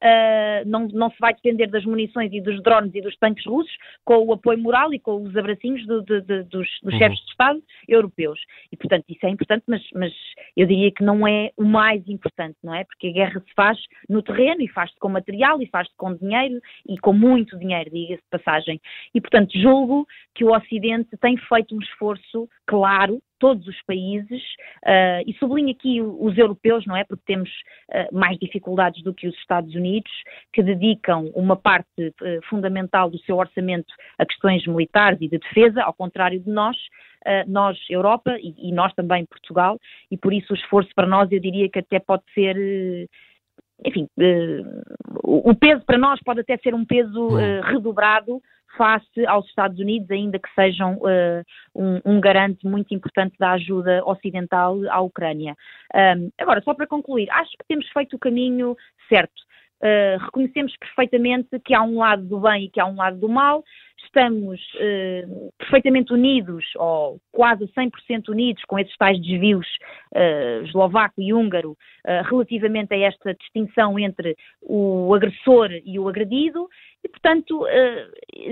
uh, 0.06 0.70
não, 0.70 0.88
não 0.88 1.10
se 1.10 1.18
vai 1.20 1.34
depender 1.34 1.68
das 1.68 1.84
munições 1.84 2.32
e 2.32 2.39
dos 2.39 2.62
drones 2.62 2.94
e 2.94 3.02
dos 3.02 3.15
tanques 3.18 3.46
russos 3.46 3.76
com 4.04 4.18
o 4.26 4.34
apoio 4.34 4.60
moral 4.60 4.94
e 4.94 5.00
com 5.00 5.24
os 5.24 5.36
abracinhos 5.36 5.86
do, 5.88 6.02
dos, 6.04 6.24
dos 6.26 6.68
uhum. 6.84 6.91
chefes 6.98 7.20
de 7.20 7.32
Estado 7.32 7.63
europeus. 7.88 8.39
E, 8.72 8.78
portanto, 8.78 9.06
isso 9.10 9.26
é 9.26 9.30
importante, 9.30 9.63
mas, 9.68 9.82
mas 9.94 10.13
eu 10.56 10.68
diria 10.68 10.91
que 10.91 11.04
não 11.04 11.28
é 11.28 11.52
o 11.58 11.63
mais 11.63 12.08
importante, 12.08 12.58
não 12.63 12.74
é? 12.74 12.84
Porque 12.84 13.08
a 13.08 13.12
guerra 13.12 13.39
se 13.39 13.54
faz 13.56 13.78
no 14.08 14.22
terreno 14.22 14.62
e 14.62 14.68
faz-se 14.68 14.98
com 15.00 15.10
material 15.10 15.62
e 15.62 15.68
faz-se 15.68 15.94
com 15.98 16.13
dinheiro 16.13 16.60
e 16.88 16.98
com 16.98 17.13
muito 17.13 17.58
dinheiro, 17.58 17.89
diga-se 17.89 18.22
de 18.22 18.30
passagem. 18.30 18.80
E, 19.13 19.20
portanto, 19.20 19.58
julgo 19.58 20.08
que 20.34 20.44
o 20.44 20.56
Ocidente 20.56 21.10
tem 21.20 21.38
feito 21.38 21.76
um 21.76 21.80
esforço 21.80 22.48
claro 22.68 23.22
todos 23.39 23.67
os 23.67 23.82
países, 23.84 24.41
uh, 24.84 25.24
e 25.26 25.34
sublinho 25.39 25.71
aqui 25.71 26.02
os 26.02 26.38
europeus, 26.38 26.86
não 26.86 26.95
é? 26.95 27.04
Porque 27.04 27.24
temos 27.26 27.50
uh, 27.89 28.15
mais 28.15 28.38
dificuldades 28.39 29.04
do 29.04 29.13
que 29.13 29.28
os 29.28 29.36
Estados 29.36 29.74
Unidos, 29.76 30.12
que 30.54 30.63
dedicam 30.63 31.32
uma 31.36 31.56
parte 31.56 31.88
uh, 32.00 32.41
fundamental 32.50 33.10
do 33.10 33.19
seu 33.19 33.38
orçamento 33.38 33.93
a 34.17 34.26
questões 34.26 34.65
militares 34.65 35.19
e 35.21 35.28
de 35.28 35.38
defesa, 35.38 35.84
ao 35.84 35.93
contrário 35.93 36.39
de 36.39 36.50
nós, 36.50 36.78
nós, 37.48 37.76
Europa, 37.89 38.38
e, 38.39 38.69
e, 38.69 38.71
nós 38.71 38.93
também, 38.93 39.26
Portugal, 39.26 39.80
e 40.12 40.17
por 40.17 40.32
isso 40.32 40.54
o 40.54 40.56
esforço 40.56 40.91
para 40.95 41.08
nós, 41.08 41.32
eu 41.32 41.39
diria 41.39 41.67
que 41.67 41.80
até 41.80 41.98
pode 41.98 42.21
ser 42.36 42.56
enfim, 43.84 44.08
o 45.24 45.56
peso 45.56 45.84
para 45.86 45.98
nós 45.98 46.19
pode 46.24 46.41
até 46.41 46.56
ser 46.58 46.76
um 46.76 46.86
peso 46.86 47.30
redobrado 47.63 48.39
face 48.78 49.26
aos 49.28 49.46
Estados 49.48 49.80
Unidos, 49.80 50.10
ainda 50.12 50.40
que 50.40 50.50
sejam 50.54 50.96
uh, 50.98 51.44
um, 51.76 52.02
um, 52.06 52.22
garante 52.22 52.66
muito 52.66 52.94
importante 52.94 53.36
da 53.40 53.54
ajuda 53.54 54.04
ocidental 54.06 54.78
à 54.90 55.02
Ucrânia. 55.02 55.56
Um, 55.94 56.30
agora, 56.38 56.62
só 56.62 56.74
para 56.74 56.88
concluir, 56.88 57.30
acho 57.32 57.52
que 57.52 57.68
temos 57.68 57.88
feito 57.90 58.16
o 58.16 58.20
caminho 58.20 58.76
certo. 59.10 59.46
Uh, 59.82 60.18
reconhecemos 60.24 60.76
perfeitamente 60.78 61.60
que 61.60 61.74
há 61.74 61.82
um 61.82 62.00
lado 62.00 62.24
do 62.26 62.40
bem 62.40 62.66
e 62.66 62.70
que 62.70 62.80
há 62.80 62.86
um 62.86 62.96
lado 62.96 63.18
do 63.20 63.28
mal, 63.28 63.64
estamos 64.06 64.60
uh, 64.76 65.52
perfeitamente 65.58 66.13
unidos, 66.13 66.63
ou 66.76 67.20
quase 67.32 67.65
100% 67.68 68.30
unidos, 68.30 68.63
com 68.65 68.80
esses 68.80 68.96
tais 68.98 69.20
desvios 69.22 69.68
uh, 70.15 70.65
eslovaco 70.65 71.22
e 71.22 71.34
húngaro, 71.34 71.72
uh, 71.72 72.30
relativamente 72.30 72.94
a 72.94 72.98
esta 72.98 73.34
distinção 73.34 74.00
entre 74.00 74.36
o 74.62 75.13
agressor 75.13 75.70
e 75.84 76.00
o 76.00 76.08
agredido, 76.08 76.68
e, 77.04 77.10
portanto, 77.10 77.63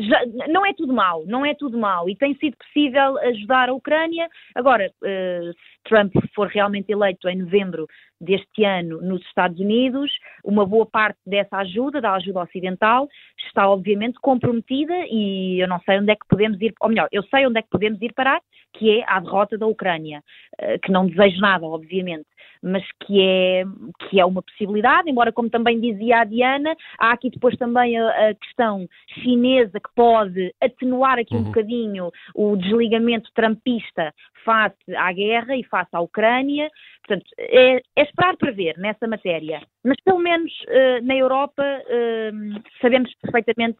já, 0.07 0.47
não 0.47 0.63
é 0.63 0.73
tudo 0.75 0.93
mal, 0.93 1.25
não 1.25 1.43
é 1.43 1.55
tudo 1.55 1.75
mal, 1.75 2.07
e 2.07 2.15
tem 2.15 2.35
sido 2.35 2.55
possível 2.55 3.17
ajudar 3.17 3.67
a 3.69 3.73
Ucrânia. 3.73 4.29
Agora, 4.53 4.91
se 5.01 5.55
Trump 5.85 6.13
for 6.35 6.47
realmente 6.49 6.91
eleito 6.91 7.27
em 7.27 7.37
novembro 7.37 7.87
deste 8.21 8.63
ano 8.63 9.01
nos 9.01 9.21
Estados 9.25 9.59
Unidos, 9.59 10.11
uma 10.43 10.65
boa 10.65 10.85
parte 10.85 11.19
dessa 11.25 11.57
ajuda, 11.57 11.99
da 11.99 12.13
ajuda 12.13 12.41
ocidental, 12.41 13.07
está 13.45 13.69
obviamente 13.69 14.19
comprometida 14.21 14.93
e 15.09 15.42
eu 15.59 15.67
não 15.67 15.79
sei 15.81 15.99
onde 15.99 16.11
é 16.11 16.15
que 16.15 16.27
podemos 16.27 16.59
ir, 16.61 16.73
ou 16.81 16.89
melhor, 16.89 17.07
eu 17.11 17.23
sei 17.23 17.45
onde 17.47 17.59
é 17.59 17.61
que 17.61 17.69
podemos 17.69 18.01
ir 18.01 18.13
parar, 18.13 18.41
que 18.73 18.99
é 18.99 19.03
à 19.07 19.19
derrota 19.19 19.57
da 19.57 19.67
Ucrânia, 19.67 20.21
eh, 20.59 20.77
que 20.79 20.91
não 20.91 21.07
desejo 21.07 21.39
nada, 21.39 21.65
obviamente, 21.65 22.25
mas 22.61 22.83
que 23.01 23.21
é, 23.21 23.63
que 24.07 24.19
é 24.19 24.25
uma 24.25 24.41
possibilidade, 24.41 25.09
embora, 25.09 25.31
como 25.31 25.49
também 25.49 25.79
dizia 25.79 26.19
a 26.19 26.23
Diana, 26.23 26.75
há 26.97 27.11
aqui 27.11 27.29
depois 27.29 27.55
também 27.57 27.99
a, 27.99 28.29
a 28.29 28.35
questão 28.35 28.87
chinesa 29.21 29.79
que 29.79 29.93
pode 29.95 30.53
atenuar 30.61 31.19
aqui 31.19 31.35
uhum. 31.35 31.41
um 31.41 31.43
bocadinho 31.45 32.09
o 32.33 32.55
desligamento 32.55 33.29
trampista 33.35 34.13
face 34.45 34.95
à 34.95 35.11
guerra 35.11 35.55
e 35.55 35.63
face 35.63 35.89
à 35.93 35.99
Ucrânia. 35.99 36.69
Portanto, 37.05 37.25
é, 37.37 37.81
é 37.95 38.01
esperar 38.01 38.37
para 38.37 38.51
ver 38.51 38.77
nessa 38.77 39.07
matéria. 39.07 39.61
Mas, 39.83 39.97
pelo 40.03 40.19
menos, 40.19 40.51
uh, 40.63 41.05
na 41.05 41.15
Europa, 41.15 41.63
uh, 41.63 42.61
sabemos 42.81 43.13
perfeitamente 43.21 43.77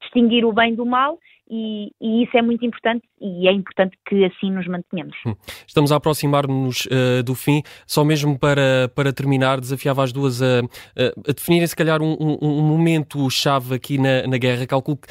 distinguir 0.00 0.44
o 0.44 0.52
bem 0.52 0.74
do 0.74 0.86
mal 0.86 1.18
e, 1.50 1.92
e, 2.00 2.24
isso 2.24 2.36
é 2.36 2.42
muito 2.42 2.64
importante 2.64 3.08
e 3.20 3.48
é 3.48 3.52
importante 3.52 3.96
que 4.06 4.24
assim 4.24 4.50
nos 4.50 4.66
mantenhamos. 4.66 5.16
Hum. 5.26 5.34
Estamos 5.66 5.90
a 5.90 5.96
aproximar-nos 5.96 6.86
uh, 6.86 7.22
do 7.22 7.34
fim, 7.34 7.62
só 7.86 8.04
mesmo 8.04 8.38
para, 8.38 8.90
para 8.94 9.12
terminar, 9.12 9.58
desafiava 9.58 10.04
as 10.04 10.12
duas 10.12 10.42
a, 10.42 10.60
a, 10.60 11.32
definirem 11.32 11.66
se 11.66 11.74
calhar 11.74 12.02
um, 12.02 12.16
um, 12.20 12.38
um 12.42 12.62
momento-chave 12.62 13.74
aqui 13.74 13.96
na, 13.96 14.26
na 14.26 14.36
guerra, 14.36 14.66
calculo 14.66 14.98
que 14.98 15.08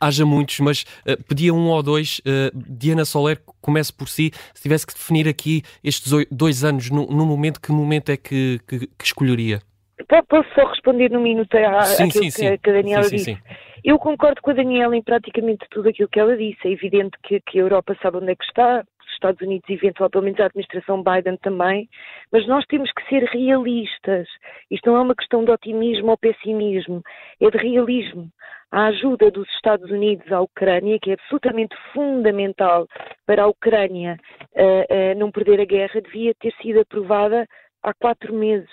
haja 0.00 0.24
muitos, 0.24 0.60
mas 0.60 0.84
uh, 1.06 1.22
pedia 1.24 1.52
um 1.52 1.68
ou 1.68 1.82
dois, 1.82 2.20
uh, 2.20 2.56
Diana 2.56 3.04
Soler, 3.04 3.42
comece 3.60 3.92
por 3.92 4.08
si, 4.08 4.30
se 4.54 4.62
tivesse 4.62 4.86
que 4.86 4.94
definir 4.94 5.28
aqui 5.28 5.62
estes 5.82 6.12
dois 6.30 6.62
anos, 6.62 6.88
no, 6.88 7.06
no 7.06 7.26
momento, 7.26 7.60
que 7.60 7.72
momento 7.72 8.10
é 8.10 8.16
que, 8.16 8.60
que, 8.66 8.86
que 8.86 9.04
escolheria? 9.04 9.60
Posso 10.28 10.48
só 10.54 10.66
responder 10.66 11.10
num 11.10 11.20
minuto 11.20 11.54
àquilo 11.54 11.84
sim, 11.84 12.10
sim, 12.10 12.30
sim. 12.30 12.58
que 12.58 12.70
a 12.70 12.72
Daniela 12.72 13.04
sim, 13.04 13.16
disse? 13.16 13.38
Eu 13.84 13.98
concordo 13.98 14.42
com 14.42 14.50
a 14.50 14.54
Daniela 14.54 14.96
em 14.96 15.02
praticamente 15.02 15.66
tudo 15.70 15.88
aquilo 15.88 16.08
que 16.08 16.18
ela 16.18 16.36
disse. 16.36 16.66
É 16.66 16.72
evidente 16.72 17.16
que, 17.22 17.40
que 17.40 17.58
a 17.58 17.62
Europa 17.62 17.96
sabe 18.02 18.18
onde 18.18 18.32
é 18.32 18.34
que 18.34 18.44
está, 18.44 18.84
os 19.06 19.12
Estados 19.12 19.40
Unidos, 19.40 19.68
eventualmente, 19.68 20.12
pelo 20.12 20.24
menos 20.24 20.40
a 20.40 20.46
administração 20.46 21.02
Biden 21.02 21.36
também, 21.38 21.88
mas 22.32 22.46
nós 22.46 22.64
temos 22.66 22.90
que 22.92 23.08
ser 23.08 23.24
realistas. 23.24 24.28
Isto 24.70 24.90
não 24.90 24.96
é 24.96 25.00
uma 25.02 25.14
questão 25.14 25.44
de 25.44 25.50
otimismo 25.50 26.10
ou 26.10 26.18
pessimismo, 26.18 27.02
é 27.40 27.50
de 27.50 27.58
realismo. 27.58 28.28
A 28.72 28.86
ajuda 28.86 29.30
dos 29.30 29.48
Estados 29.54 29.90
Unidos 29.90 30.30
à 30.30 30.40
Ucrânia, 30.40 30.98
que 31.00 31.10
é 31.10 31.14
absolutamente 31.14 31.74
fundamental 31.92 32.86
para 33.26 33.42
a 33.42 33.48
Ucrânia 33.48 34.16
uh, 34.54 34.62
uh, 34.62 35.18
não 35.18 35.30
perder 35.32 35.60
a 35.60 35.64
guerra, 35.64 36.00
devia 36.00 36.32
ter 36.38 36.52
sido 36.62 36.80
aprovada 36.80 37.46
há 37.82 37.92
quatro 37.94 38.32
meses. 38.32 38.70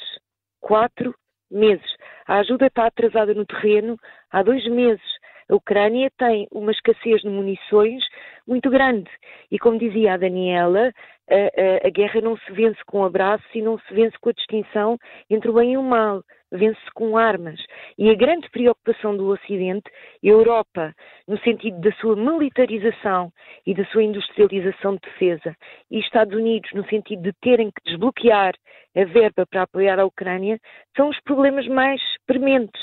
Quatro 0.60 1.16
meses. 1.50 1.96
A 2.28 2.40
ajuda 2.40 2.68
está 2.68 2.86
atrasada 2.86 3.34
no 3.34 3.46
terreno 3.46 3.98
há 4.32 4.44
dois 4.44 4.66
meses. 4.68 5.18
A 5.50 5.56
Ucrânia 5.56 6.12
tem 6.18 6.48
uma 6.52 6.72
escassez 6.72 7.22
de 7.22 7.30
munições 7.30 8.04
muito 8.46 8.70
grande. 8.70 9.10
E 9.50 9.58
como 9.58 9.80
dizia 9.80 10.14
a 10.14 10.18
Daniela, 10.18 10.92
a, 11.30 11.36
a, 11.36 11.88
a, 11.88 11.90
guerra 11.90 12.22
não 12.22 12.38
se 12.38 12.52
vence 12.52 12.80
com 12.86 13.06
abraços 13.06 13.48
e 13.56 13.62
não 13.62 13.80
se 13.80 13.94
vence 13.94 14.18
com 14.20 14.30
a 14.30 14.34
distinção 14.34 14.98
entre 15.30 15.50
o 15.50 15.54
bem 15.54 15.74
e 15.74 15.78
o 15.78 15.84
mal, 15.84 16.22
vence-se 16.52 16.92
com 16.94 17.18
armas. 17.18 17.60
E 17.98 18.10
a 18.10 18.16
grande 18.16 18.50
preocupação 18.50 19.16
do 19.16 19.28
Ocidente, 19.28 19.90
Europa, 20.22 20.94
no 21.28 21.38
sentido 21.40 21.80
da 21.82 21.92
sua 21.94 22.16
militarização 22.16 23.32
e 23.66 23.74
da 23.74 23.86
sua 23.86 24.04
industrialização 24.04 24.94
de 24.96 25.02
defesa, 25.02 25.56
e 25.92 26.00
Estados 26.00 26.36
Unidos, 26.36 26.70
no 26.74 26.86
sentido 26.88 27.22
de 27.22 27.34
terem 27.42 27.70
que 27.70 27.90
desbloquear 27.90 28.54
a 28.96 29.04
verba 29.06 29.46
para 29.46 29.64
apoiar 29.64 30.00
a 30.00 30.06
Ucrânia, 30.06 30.60
são 30.96 31.10
os 31.10 31.20
problemas 31.22 31.68
mais 31.68 32.02
prementes 32.26 32.82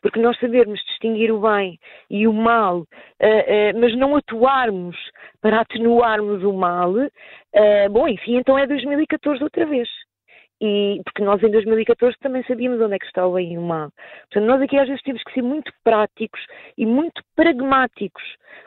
porque 0.00 0.20
nós 0.20 0.38
sabermos 0.38 0.80
distinguir 0.84 1.32
o 1.32 1.40
bem 1.40 1.78
e 2.10 2.26
o 2.26 2.32
mal, 2.32 2.80
uh, 2.80 2.84
uh, 2.84 3.80
mas 3.80 3.96
não 3.96 4.16
atuarmos 4.16 4.96
para 5.40 5.60
atenuarmos 5.60 6.42
o 6.44 6.52
mal, 6.52 6.92
uh, 6.92 7.90
bom, 7.90 8.08
enfim, 8.08 8.36
então 8.36 8.58
é 8.58 8.66
2014 8.66 9.42
outra 9.42 9.66
vez. 9.66 9.88
E, 10.60 11.00
porque 11.04 11.22
nós 11.22 11.42
em 11.42 11.50
2014 11.50 12.16
também 12.18 12.42
sabíamos 12.44 12.80
onde 12.80 12.94
é 12.94 12.98
que 12.98 13.06
está 13.06 13.26
o 13.26 13.34
bem 13.34 13.54
e 13.54 13.58
o 13.58 13.62
mal. 13.62 13.90
Portanto, 14.30 14.46
nós 14.46 14.60
aqui 14.60 14.78
às 14.78 14.88
vezes 14.88 15.02
temos 15.02 15.22
que 15.22 15.32
ser 15.32 15.42
muito 15.42 15.72
práticos 15.84 16.40
e 16.76 16.84
muito 16.84 17.22
pragmáticos. 17.36 18.22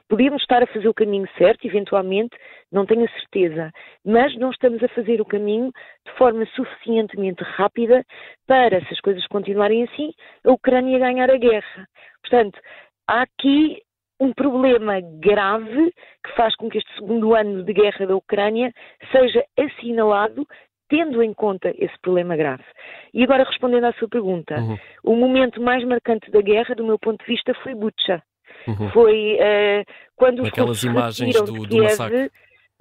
Podíamos 0.08 0.42
estar 0.42 0.64
a 0.64 0.68
fazer 0.68 0.88
o 0.88 0.94
caminho 0.94 1.28
certo, 1.38 1.66
eventualmente, 1.66 2.38
não 2.72 2.86
tenho 2.86 3.06
a 3.06 3.10
certeza, 3.10 3.72
mas 4.06 4.36
não 4.38 4.52
estamos 4.52 4.82
a 4.84 4.88
fazer 4.90 5.20
o 5.20 5.26
caminho 5.26 5.72
de 6.06 6.12
forma 6.14 6.46
suficientemente 6.56 7.44
rápida 7.44 8.04
para, 8.48 8.80
se 8.86 8.94
as 8.94 9.00
coisas 9.02 9.26
continuarem 9.28 9.84
assim, 9.84 10.14
a 10.46 10.52
Ucrânia 10.52 11.00
ganhar 11.00 11.30
a 11.30 11.38
guerra. 11.38 11.88
Portanto, 12.22 12.60
há 13.08 13.24
aqui 13.24 13.82
um 14.22 14.32
problema 14.34 15.02
grave 15.20 15.92
que 16.24 16.36
faz 16.36 16.56
com 16.56 16.70
que 16.70 16.78
este 16.78 16.94
segundo 16.94 17.34
ano 17.34 17.64
de 17.64 17.74
guerra 17.74 18.06
da 18.06 18.16
Ucrânia 18.16 18.72
seja 19.12 19.44
assinalado 19.58 20.46
tendo 20.92 21.24
em 21.24 21.34
conta 21.34 21.74
esse 21.78 21.98
problema 22.02 22.36
grave. 22.36 22.66
E 23.14 23.24
agora 23.24 23.46
respondendo 23.46 23.86
à 23.86 23.94
sua 23.94 24.10
pergunta, 24.10 24.60
uhum. 24.60 24.78
o 25.06 25.16
momento 25.16 25.62
mais 25.62 25.84
marcante 25.86 26.30
da 26.30 26.42
guerra, 26.42 26.76
do 26.76 26.86
meu 26.86 27.00
ponto 27.00 27.24
de 27.26 27.32
vista, 27.32 27.54
foi 27.64 27.74
Butcha. 27.74 28.22
Uhum. 28.68 28.90
Foi 28.90 29.36
uh, 29.36 29.86
quando 30.18 30.46
Aquelas 30.46 30.78
os 30.78 30.84
imagens 30.84 31.42
do, 31.42 31.54
do 31.54 31.70
Kiev, 31.70 31.84
massacre. 31.84 32.30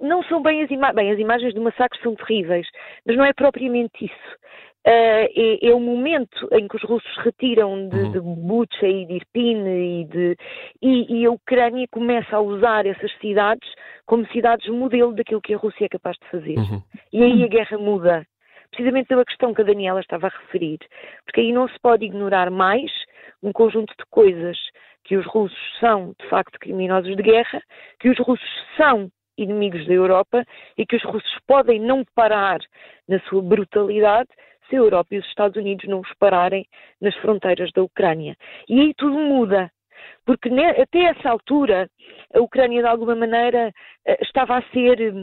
Não 0.01 0.21
são 0.23 0.41
bem 0.41 0.61
as 0.63 0.69
imagens, 0.69 0.95
bem, 0.95 1.11
as 1.11 1.19
imagens 1.19 1.53
do 1.53 1.61
massacre 1.61 1.97
são 2.01 2.15
terríveis, 2.15 2.67
mas 3.05 3.15
não 3.15 3.23
é 3.23 3.31
propriamente 3.33 4.05
isso. 4.05 4.35
Uh, 4.85 5.29
é, 5.35 5.67
é, 5.67 5.73
o 5.73 5.79
momento 5.79 6.49
em 6.51 6.67
que 6.67 6.75
os 6.75 6.83
russos 6.83 7.17
retiram 7.23 7.87
de, 7.87 7.95
uhum. 7.95 8.11
de 8.11 8.19
Bucha 8.19 8.87
e 8.87 9.05
de 9.05 9.13
Irpin 9.13 9.63
e, 9.67 10.05
de, 10.05 10.37
e, 10.81 11.21
e, 11.21 11.25
a 11.25 11.31
Ucrânia 11.31 11.87
começa 11.91 12.35
a 12.35 12.41
usar 12.41 12.85
essas 12.87 13.11
cidades 13.19 13.69
como 14.11 14.27
cidades 14.27 14.67
modelo 14.67 15.13
daquilo 15.13 15.39
que 15.39 15.53
a 15.53 15.57
Rússia 15.57 15.85
é 15.85 15.87
capaz 15.87 16.17
de 16.17 16.27
fazer. 16.27 16.57
Uhum. 16.57 16.83
E 17.13 17.23
aí 17.23 17.45
a 17.45 17.47
guerra 17.47 17.77
muda, 17.77 18.27
precisamente 18.69 19.07
pela 19.07 19.23
questão 19.23 19.53
que 19.53 19.61
a 19.61 19.63
Daniela 19.63 20.01
estava 20.01 20.27
a 20.27 20.29
referir, 20.29 20.79
porque 21.23 21.39
aí 21.39 21.53
não 21.53 21.65
se 21.69 21.79
pode 21.79 22.03
ignorar 22.03 22.51
mais 22.51 22.91
um 23.41 23.53
conjunto 23.53 23.93
de 23.97 24.03
coisas 24.09 24.57
que 25.05 25.15
os 25.15 25.25
russos 25.25 25.57
são, 25.79 26.13
de 26.21 26.27
facto, 26.27 26.59
criminosos 26.59 27.15
de 27.15 27.23
guerra, 27.23 27.63
que 28.01 28.09
os 28.09 28.19
russos 28.19 28.49
são 28.75 29.09
inimigos 29.37 29.87
da 29.87 29.93
Europa 29.93 30.43
e 30.77 30.85
que 30.85 30.97
os 30.97 31.03
russos 31.03 31.39
podem 31.47 31.79
não 31.79 32.03
parar 32.13 32.59
na 33.07 33.17
sua 33.29 33.41
brutalidade 33.41 34.27
se 34.69 34.75
a 34.75 34.79
Europa 34.79 35.15
e 35.15 35.19
os 35.19 35.25
Estados 35.27 35.55
Unidos 35.55 35.87
não 35.87 36.01
os 36.01 36.13
pararem 36.19 36.65
nas 36.99 37.15
fronteiras 37.15 37.71
da 37.71 37.81
Ucrânia. 37.81 38.35
E 38.67 38.77
aí 38.77 38.93
tudo 38.93 39.17
muda. 39.17 39.71
Porque 40.25 40.49
até 40.49 41.03
essa 41.03 41.29
altura 41.29 41.89
a 42.33 42.41
Ucrânia 42.41 42.81
de 42.81 42.87
alguma 42.87 43.15
maneira 43.15 43.71
eh, 44.05 44.17
estava 44.21 44.57
a 44.57 44.63
ser 44.71 45.13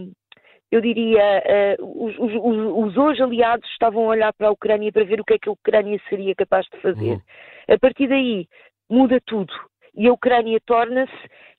eu 0.70 0.80
diria, 0.82 1.76
uh, 1.80 2.04
os, 2.06 2.14
os, 2.18 2.90
os, 2.90 2.96
hoje 2.96 3.22
aliados 3.22 3.66
estavam 3.70 4.04
a 4.04 4.08
olhar 4.08 4.32
para 4.34 4.48
a 4.48 4.50
Ucrânia 4.50 4.92
para 4.92 5.04
ver 5.04 5.20
o 5.20 5.24
que 5.24 5.34
é 5.34 5.38
que 5.38 5.48
a 5.48 5.52
Ucrânia 5.52 5.98
seria 6.08 6.34
capaz 6.34 6.66
de 6.66 6.78
fazer. 6.80 7.12
Uhum. 7.12 7.20
A 7.68 7.78
partir 7.78 8.06
daí, 8.06 8.46
muda 8.90 9.18
tudo. 9.24 9.52
E 9.94 10.06
a 10.06 10.12
Ucrânia 10.12 10.60
torna-se 10.66 11.12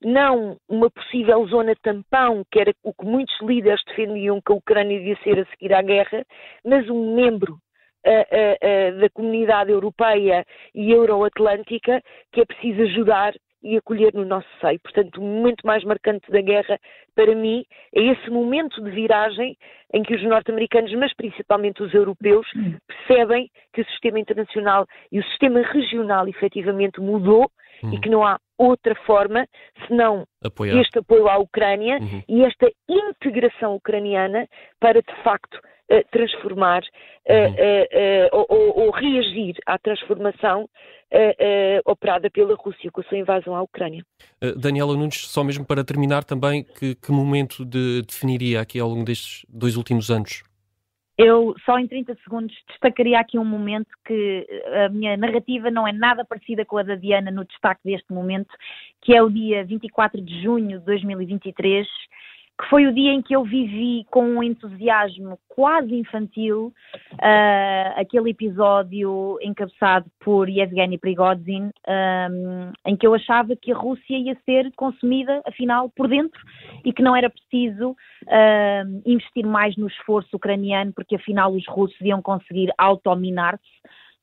não 0.04 0.58
uma 0.70 0.90
possível 0.92 1.46
zona 1.48 1.74
tampão, 1.82 2.44
que 2.52 2.60
era 2.60 2.74
o 2.84 2.94
que 2.94 3.06
muitos 3.06 3.36
líderes 3.42 3.84
defendiam 3.86 4.40
que 4.42 4.52
a 4.52 4.56
Ucrânia 4.56 4.98
devia 4.98 5.18
ser 5.24 5.40
a 5.40 5.46
seguir 5.48 5.74
à 5.74 5.82
guerra, 5.82 6.24
mas 6.64 6.88
um 6.88 7.16
membro 7.16 7.58
da 8.04 9.10
comunidade 9.14 9.72
europeia 9.72 10.46
e 10.74 10.92
euroatlântica 10.92 12.02
que 12.32 12.42
é 12.42 12.46
preciso 12.46 12.82
ajudar 12.84 13.34
e 13.62 13.78
acolher 13.78 14.14
no 14.14 14.26
nosso 14.26 14.48
seio. 14.62 14.80
Portanto, 14.80 15.18
o 15.18 15.22
momento 15.22 15.66
mais 15.66 15.84
marcante 15.84 16.30
da 16.32 16.42
guerra, 16.42 16.80
para 17.16 17.36
mim, 17.36 17.66
é 17.94 18.02
esse 18.02 18.30
momento 18.30 18.82
de 18.82 18.90
viragem 18.90 19.58
em 19.94 20.04
que 20.04 20.16
os 20.16 20.24
norte-americanos, 20.24 20.94
mas 20.96 21.14
principalmente 21.14 21.84
os 21.84 21.94
europeus, 21.94 22.48
percebem 22.88 23.50
que 23.74 23.82
o 23.82 23.86
sistema 23.86 24.20
internacional 24.20 24.86
e 25.12 25.20
o 25.20 25.24
sistema 25.26 25.62
regional 25.62 26.28
efetivamente 26.28 27.02
mudou 27.02 27.52
uhum. 27.84 27.94
e 27.94 28.00
que 28.00 28.10
não 28.10 28.26
há 28.26 28.40
outra 28.58 28.96
forma 29.06 29.46
senão 29.88 30.26
Apoiar. 30.44 30.80
este 30.82 31.00
apoio 31.00 31.28
à 31.28 31.38
Ucrânia 31.38 31.98
uhum. 32.00 32.22
e 32.28 32.44
esta 32.44 32.70
integração 32.88 33.76
ucraniana 33.76 34.48
para, 34.80 35.02
de 35.02 35.24
facto, 35.24 35.60
transformar 36.12 36.82
uhum. 37.28 38.30
ou, 38.32 38.46
ou, 38.50 38.80
ou, 38.86 38.92
reagir 38.92 39.56
à 39.66 39.78
transformação 39.78 40.70
operada 41.86 42.30
pela 42.30 42.56
Rússia 42.56 42.92
com 42.92 43.02
a 43.02 43.04
sua 43.06 43.18
invasão 43.18 43.56
à 43.56 43.62
Ucrânia. 43.62 44.04
Daniela 44.58 44.96
Nunes, 44.96 45.28
só 45.28 45.44
mesmo 45.44 45.66
para 45.66 45.84
terminar 45.84 46.24
também, 46.24 46.64
que, 46.64 46.96
que 46.96 47.12
momento 47.12 47.66
de, 47.66 48.04
definiria 48.04 48.62
aqui 48.62 48.80
ao 48.80 48.90
longo 48.90 49.04
destes 49.04 49.46
dois 49.50 49.76
últimos 49.76 50.12
anos? 50.12 50.44
Eu 51.20 51.54
só 51.66 51.78
em 51.78 51.86
30 51.86 52.16
segundos 52.24 52.56
destacaria 52.70 53.20
aqui 53.20 53.38
um 53.38 53.44
momento 53.44 53.90
que 54.06 54.48
a 54.86 54.88
minha 54.88 55.18
narrativa 55.18 55.70
não 55.70 55.86
é 55.86 55.92
nada 55.92 56.24
parecida 56.24 56.64
com 56.64 56.78
a 56.78 56.84
da 56.84 56.96
Diana 56.96 57.30
no 57.30 57.44
destaque 57.44 57.82
deste 57.84 58.14
momento, 58.14 58.48
que 59.02 59.14
é 59.14 59.22
o 59.22 59.30
dia 59.30 59.66
24 59.66 60.22
de 60.22 60.42
junho 60.42 60.80
de 60.80 60.86
2023, 60.86 61.86
que 62.60 62.70
foi 62.70 62.86
o 62.86 62.94
dia 62.94 63.14
em 63.14 63.22
que 63.22 63.34
eu 63.34 63.44
vivi 63.44 64.06
com 64.12 64.22
um 64.22 64.44
entusiasmo 64.44 65.40
quase 65.48 65.96
infantil 65.96 66.74
uh, 67.14 67.94
aquele 67.96 68.32
episódio 68.32 69.40
encabeçado 69.42 70.06
por 70.20 70.50
Yevgeny 70.50 70.98
Prigozhin, 70.98 71.64
um, 71.64 71.72
ah, 71.88 72.30
em 72.86 72.98
que 72.98 73.08
eu 73.08 73.14
achava 73.14 73.56
que 73.56 73.72
a 73.72 73.78
Rússia 73.78 74.18
ia 74.18 74.38
ser 74.44 74.72
consumida, 74.76 75.42
afinal, 75.48 75.90
por 75.96 76.10
dentro 76.10 76.40
e 76.84 76.92
que 76.92 77.02
não 77.02 77.16
era 77.16 77.30
preciso 77.30 77.92
uh, 77.92 79.02
investir 79.06 79.46
mais 79.46 79.78
no 79.78 79.88
esforço 79.88 80.36
ucraniano, 80.36 80.92
porque 80.94 81.16
afinal 81.16 81.54
os 81.54 81.66
russos 81.66 82.00
iam 82.02 82.22
conseguir 82.22 82.74
autominar-se, 82.78 83.64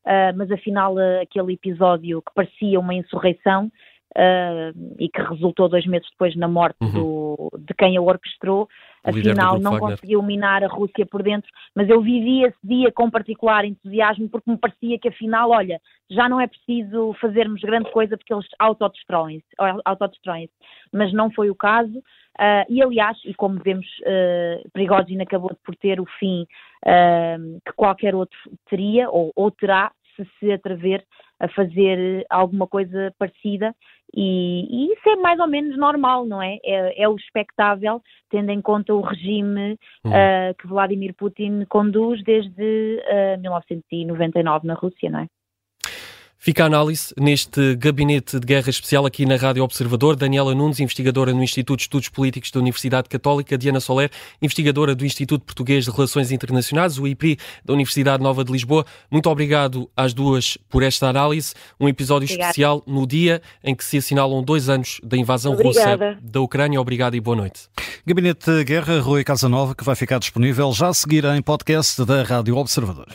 uh, 0.05 0.37
mas 0.37 0.51
afinal 0.51 0.95
aquele 1.19 1.53
episódio 1.53 2.21
que 2.21 2.33
parecia 2.35 2.79
uma 2.79 2.93
insurreição 2.93 3.71
uh, 4.17 4.95
e 4.99 5.07
que 5.07 5.21
resultou 5.21 5.69
dois 5.69 5.85
meses 5.85 6.07
depois 6.11 6.35
na 6.35 6.47
morte 6.47 6.77
uhum. 6.81 6.91
do, 6.91 7.51
de 7.59 7.73
quem 7.75 7.95
a 7.95 8.01
orquestrou, 8.01 8.67
o 9.05 9.09
afinal 9.09 9.59
não 9.59 9.73
Wagner. 9.73 9.91
conseguiu 9.91 10.23
minar 10.23 10.63
a 10.63 10.67
Rússia 10.67 11.05
por 11.05 11.23
dentro, 11.23 11.49
mas 11.75 11.87
eu 11.89 12.01
vivi 12.01 12.43
esse 12.43 12.57
dia 12.63 12.91
com 12.91 13.09
particular 13.09 13.63
entusiasmo 13.63 14.27
porque 14.29 14.49
me 14.49 14.57
parecia 14.57 14.99
que 14.99 15.09
afinal, 15.09 15.51
olha, 15.51 15.79
já 16.09 16.27
não 16.27 16.41
é 16.41 16.47
preciso 16.47 17.13
fazermos 17.21 17.61
grande 17.61 17.91
coisa 17.91 18.17
porque 18.17 18.33
eles 18.33 18.47
autodestroem-se, 18.59 19.45
autodestroem 19.85 20.49
mas 20.91 21.13
não 21.13 21.31
foi 21.31 21.49
o 21.49 21.55
caso. 21.55 21.97
Uh, 22.39 22.65
e 22.69 22.83
aliás, 22.83 23.17
e 23.25 23.33
como 23.33 23.59
vemos, 23.63 23.87
uh, 24.01 25.21
acabou 25.21 25.51
por 25.65 25.75
ter 25.75 25.99
o 25.99 26.05
fim 26.19 26.43
uh, 26.85 27.59
que 27.65 27.73
qualquer 27.75 28.13
outro 28.13 28.37
teria 28.69 29.09
ou, 29.09 29.31
ou 29.35 29.49
terá 29.49 29.91
se 30.15 30.27
se 30.39 30.51
atrever 30.51 31.03
a 31.39 31.47
fazer 31.49 32.25
alguma 32.29 32.67
coisa 32.67 33.13
parecida 33.17 33.75
e, 34.13 34.67
e, 34.69 34.93
isso 34.93 35.09
é 35.09 35.15
mais 35.17 35.39
ou 35.39 35.47
menos 35.47 35.77
normal, 35.77 36.25
não 36.25 36.41
é? 36.41 36.57
É, 36.63 37.03
é 37.03 37.09
o 37.09 37.15
expectável, 37.15 38.01
tendo 38.29 38.51
em 38.51 38.61
conta 38.61 38.93
o 38.93 39.01
regime 39.01 39.77
uhum. 40.03 40.11
uh, 40.11 40.55
que 40.57 40.67
Vladimir 40.67 41.13
Putin 41.13 41.65
conduz 41.69 42.23
desde 42.23 43.01
uh, 43.05 43.33
ah, 43.35 43.37
1999 43.37 44.67
na 44.67 44.73
Rússia, 44.73 45.09
não 45.09 45.19
é? 45.19 45.27
Fica 46.39 46.63
a 46.63 46.67
análise 46.67 47.13
neste 47.19 47.75
gabinete 47.75 48.39
de 48.39 48.45
guerra 48.45 48.69
especial 48.69 49.05
aqui 49.05 49.25
na 49.25 49.35
Rádio 49.35 49.63
Observador. 49.63 50.15
Daniela 50.15 50.53
Nunes, 50.53 50.79
investigadora 50.79 51.33
no 51.33 51.43
Instituto 51.43 51.77
de 51.79 51.83
Estudos 51.83 52.09
Políticos 52.09 52.51
da 52.51 52.59
Universidade 52.59 53.09
Católica. 53.09 53.57
Diana 53.57 53.79
Soler, 53.79 54.11
investigadora 54.41 54.93
do 54.93 55.03
Instituto 55.03 55.43
Português 55.43 55.85
de 55.85 55.91
Relações 55.91 56.31
Internacionais, 56.31 56.99
o 56.99 57.07
IPRI 57.07 57.37
da 57.65 57.73
Universidade 57.73 58.21
Nova 58.21 58.43
de 58.43 58.51
Lisboa. 58.51 58.85
Muito 59.09 59.29
obrigado 59.29 59.89
às 59.97 60.13
duas 60.13 60.57
por 60.69 60.83
esta 60.83 61.07
análise. 61.09 61.53
Um 61.79 61.89
episódio 61.89 62.25
Obrigada. 62.27 62.49
especial 62.51 62.83
no 62.85 63.07
dia 63.07 63.41
em 63.63 63.75
que 63.75 63.83
se 63.83 63.97
assinalam 63.97 64.43
dois 64.43 64.69
anos 64.69 65.01
da 65.03 65.17
invasão 65.17 65.53
Obrigada. 65.53 66.11
russa 66.11 66.19
da 66.21 66.39
Ucrânia. 66.39 66.79
Obrigado 66.79 67.15
e 67.15 67.19
boa 67.19 67.35
noite. 67.35 67.61
Gabinete 68.05 68.45
de 68.49 68.63
Guerra, 68.63 69.01
Rui 69.01 69.23
Casanova, 69.23 69.73
que 69.73 69.83
vai 69.83 69.95
ficar 69.95 70.19
disponível 70.19 70.71
já 70.71 70.89
a 70.89 70.93
seguir 70.93 71.25
em 71.25 71.41
podcast 71.41 72.05
da 72.05 72.21
Rádio 72.23 72.55
Observador. 72.55 73.07